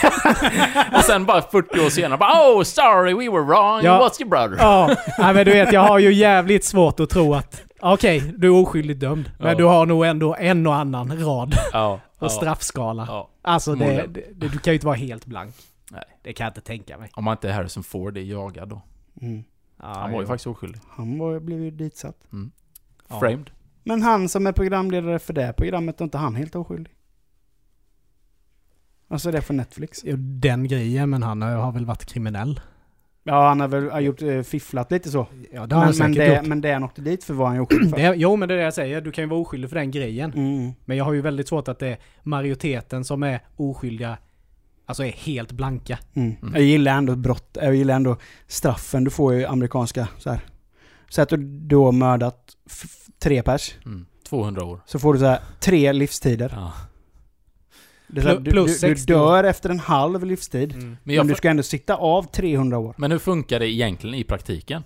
[0.97, 3.82] och sen bara 40 år senare bara Oh, sorry, we were wrong.
[3.84, 3.99] Ja.
[3.99, 4.57] Was your brother.
[4.59, 7.61] Ja, nej, men du vet jag har ju jävligt svårt att tro att...
[7.80, 9.32] Okej, du är oskyldigt dömd.
[9.39, 9.55] Men Ja.
[9.55, 11.93] du har nog ändå en och annan rad Ja.
[11.93, 13.05] och ja, straffskala.
[13.09, 13.30] Ja.
[13.41, 15.55] Alltså det, det, du kan ju inte vara helt blank.
[15.91, 16.03] Nej.
[16.24, 17.09] Det kan jag inte tänka mig.
[17.13, 18.82] Om man inte är Harrison Ford är jagad då.
[19.22, 19.43] Mm.
[19.82, 20.82] Ja, Han var ju faktiskt oskyldig.
[20.89, 22.16] Han var, blev ju ditsatt.
[23.09, 23.20] Ja.
[23.20, 23.49] Framed.
[23.86, 26.94] Men han som är programledare för det programmet, är inte han helt oskyldig?
[29.08, 30.02] Alltså det är för Netflix.
[30.06, 32.60] Jo, den grejen, men han har, har väl varit kriminell.
[33.24, 35.28] Ja, han har väl har gjort, eh, fifflat lite så.
[35.54, 36.48] Ja, det har han Men, men, säkert det, gjort.
[36.48, 37.98] men det han åkte dit för var han ju oskyldig för.
[37.98, 39.02] Det, jo, men det är det jag säger.
[39.02, 40.34] Du kan ju vara oskyldig för den grejen.
[40.34, 40.74] Mm.
[40.86, 44.18] Men jag har ju väldigt svårt att det är majoriteten som är oskyldiga,
[44.86, 46.00] alltså är helt blanka.
[46.14, 46.36] Mm.
[46.42, 46.54] Mm.
[46.54, 48.18] Jag gillar ändå brott, jag gillar ändå
[48.48, 50.40] straffen du får i amerikanska så här.
[51.10, 51.38] Så att du
[51.68, 52.56] då mördat
[53.20, 54.06] tre pers, Mm.
[54.30, 54.80] 200 år.
[54.86, 56.51] så får du så här tre livstider.
[56.56, 56.74] Ja.
[58.08, 60.74] Det här, du, plus du, du 60 dör efter en halv livstid.
[60.74, 60.97] Mm.
[61.03, 62.93] Men, Men du ska ändå sitta av 300 år.
[62.97, 64.84] men hur funkar det egentligen i praktiken?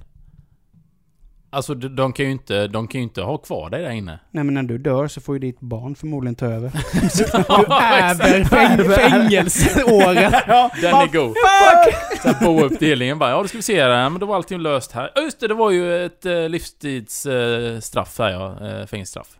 [1.52, 4.20] Alltså de, kan ju inte, de kan ju inte ha kvar dig där inne.
[4.32, 6.72] Nej men när du dör så får ju ditt barn förmodligen ta över.
[7.18, 10.32] Du äver fäng, fängelseåret.
[10.82, 11.36] Den är god.
[11.36, 12.20] Fuck!
[12.22, 14.60] Sen på uppdelningen bara, ja då ska vi se här, ja, men då var allting
[14.60, 15.12] löst här.
[15.16, 19.39] Ja just det, det var ju ett eh, livstidsstraff eh, här ja, eh, fängelsestraff.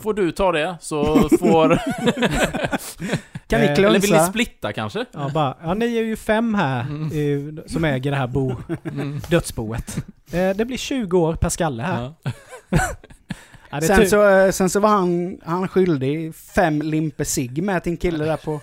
[0.00, 1.78] Får du ta det, så får...
[3.48, 4.26] Kan ni Eh, Eller vill ni klunsa?
[4.26, 5.04] splitta kanske?
[5.12, 7.60] Ja, bara, ja ni är ju fem här Mm.
[7.66, 8.54] som äger det här bo,
[8.84, 9.20] Mm.
[9.28, 9.96] dödsboet.
[10.32, 12.12] Eh, det blir 20 år per skalle här.
[12.24, 12.30] Ja.
[13.70, 17.62] Ja, är Sen tur- så, eh, sen så var han, han skyldig fem limper cigg
[17.62, 18.60] med till en kille där på...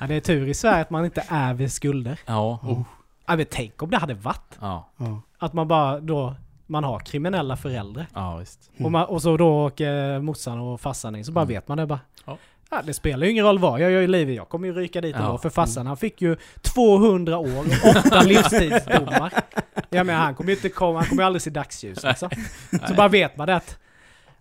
[0.00, 2.20] ja, det är tur i Sverige att man inte ärver skulder.
[2.26, 2.82] Ja, oh.
[3.26, 4.58] Ja, men tänk om det hade varit.
[4.60, 4.88] Ja.
[5.38, 6.34] Att man bara då,
[6.72, 8.06] man har kriminella föräldrar.
[8.14, 8.70] ja visst.
[8.76, 8.84] Mm.
[8.86, 11.54] Och, man, och så då åker morsan och farsan in, så bara Mm.
[11.54, 12.00] vet man det bara.
[12.26, 12.38] Ja.
[12.70, 15.00] Ja, det spelar ju ingen roll vad jag gör i livet, jag kommer ju ryka
[15.00, 15.24] dit Ja.
[15.24, 15.38] ändå.
[15.38, 19.32] För farsan han fick ju 200 år och 8 livstidsdomar.
[19.90, 22.30] Jag menar han kommer ju inte komma, han kommer ju aldrig se dagsljus liksom.
[22.88, 23.78] Så bara vet man det att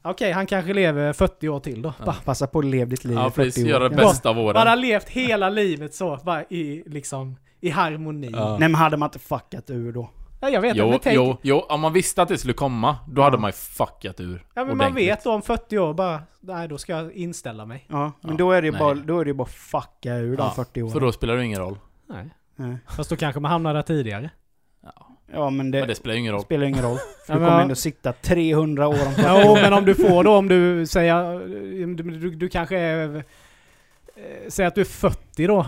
[0.04, 1.94] Okej, han kanske lever 40 år till då.
[2.06, 2.16] Ja.
[2.26, 3.70] Passa på att leva ditt liv Ja i 40 precis, år.
[3.70, 4.08] göra det Ja.
[4.08, 4.68] bästa av bara åren.
[4.68, 8.30] har levt hela livet så, bara i liksom i harmoni.
[8.34, 8.50] Ja.
[8.60, 10.10] Nej men hade man inte fuckat ur då?
[10.44, 12.98] Ja, jag vet Jo, men tänk, jo, jo, om man visste att det skulle komma,
[13.08, 14.46] då hade man ju fuckat ur.
[14.54, 17.86] Ja men man vet då om 40 år bara, nej då ska jag inställa mig.
[17.90, 18.80] Ja, men Ja, då är det ju nej.
[18.80, 20.92] bara, då är det ju bara fucka ur de Ja, 40 åren.
[20.94, 21.78] För då spelar det ingen roll.
[22.10, 22.30] Nej.
[22.56, 22.78] Nej.
[22.88, 24.30] Fast då kanske man hamnar där tidigare.
[24.84, 25.08] Ja.
[25.34, 26.42] Ja men det, Men det spelar ju ingen roll.
[26.42, 26.98] spelar ingen roll.
[27.28, 30.24] För Ja, du kommer ändå sitta 300 år om 40 Jo, men om du får
[30.24, 31.40] då, om du säger...
[31.96, 33.16] Du, du, du kanske är...
[33.16, 33.22] eh,
[34.50, 35.66] Säg att du är 40 då.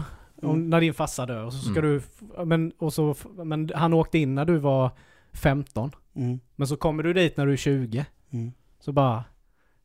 [0.49, 0.69] Mm.
[0.69, 1.43] När din farsa dör.
[1.45, 1.91] Och så ska Mm.
[1.91, 2.01] du...
[2.45, 4.91] Men, och så, men han åkte in när du var
[5.33, 5.91] 15.
[6.15, 6.39] Mm.
[6.55, 8.05] Men så kommer du dit när du är 20.
[8.31, 8.51] Mm.
[8.79, 9.23] Så bara...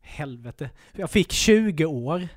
[0.01, 0.71] Helvete.
[0.93, 2.29] Jag fick 20 år.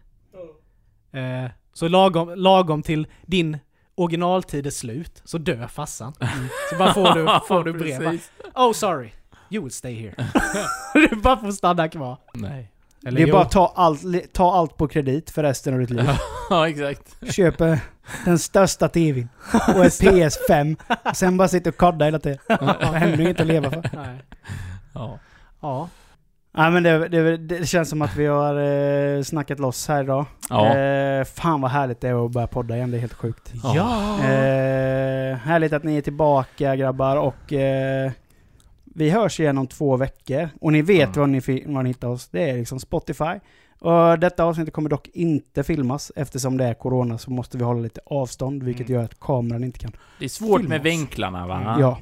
[1.12, 3.58] Eh, så lagom, lagom till din
[3.96, 6.14] originaltid är slut, så dör farsan.
[6.70, 8.04] Så bara får du, får du brev.
[8.04, 8.68] bara.
[8.68, 9.10] Oh sorry,
[9.50, 10.16] you will stay here.
[11.10, 12.18] du bara får stanna kvar.
[12.34, 12.72] Nej.
[13.06, 13.34] Eller Det är jo.
[13.34, 16.10] bara ta allt, ta allt på kredit för resten av ditt liv.
[16.50, 17.34] Ja, exakt.
[17.34, 17.80] Köper
[18.26, 19.30] den största TVn
[19.76, 20.76] och ett PS5.
[21.10, 22.38] Och sen bara sitta och kodda hela tiden.
[22.48, 23.84] Det händer ju inte att leva för.
[23.94, 24.18] Nej.
[24.94, 25.20] Ja.
[25.62, 25.90] Ja.
[26.54, 28.56] Nej men det, det, det känns som att vi har
[29.18, 30.26] eh, snackat loss här idag.
[30.50, 30.78] Ja.
[30.78, 33.54] Eh, fan vad härligt det är att börja podda igen, det är helt sjukt.
[33.64, 34.20] Ja.
[34.20, 38.12] Eh, härligt att ni är tillbaka grabbar och eh,
[38.96, 40.50] vi hörs igen om två veckor.
[40.62, 41.20] Och ni vet Mm.
[41.20, 42.28] var, ni, var ni hittar oss.
[42.32, 43.40] Det är liksom Spotify.
[43.82, 47.82] Och detta avsnittet kommer dock inte filmas eftersom det är corona så måste vi hålla
[47.82, 49.00] lite avstånd vilket Mm.
[49.00, 49.92] gör att kameran inte kan.
[50.20, 51.76] Det är svårt Filma med vinklarna va?
[51.80, 51.98] Ja.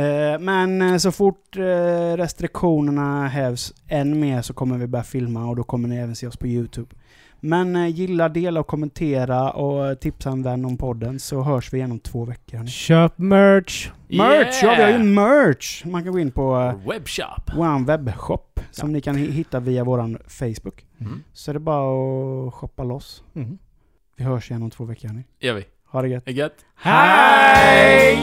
[0.00, 5.46] Eh, men eh, så fort eh, restriktionerna hävs än mer så kommer vi börja filma
[5.48, 6.88] och då kommer ni även se oss på YouTube.
[7.40, 11.76] Men eh, gilla, dela och kommentera och tipsa en vän om podden så hörs vi
[11.78, 12.56] igen om två veckor.
[12.56, 12.70] hörni.
[12.70, 13.90] Köp merch!
[14.08, 14.62] Merch!
[14.62, 15.84] Ja, vi har ju merch!
[15.84, 17.50] Man kan gå in på eh, Webshop.
[17.56, 20.84] vår webbshop som ni kan hi- hitta via våran Facebook.
[21.00, 21.22] Mm.
[21.32, 23.22] Så är det bara att shoppa loss.
[23.34, 23.58] Mm.
[24.16, 25.08] Vi hörs igen om två veckor.
[25.08, 25.24] hörni.
[25.40, 25.64] Gör vi.
[25.86, 26.28] Ha det gött.
[26.28, 26.54] Är gött?
[26.76, 28.18] Hej!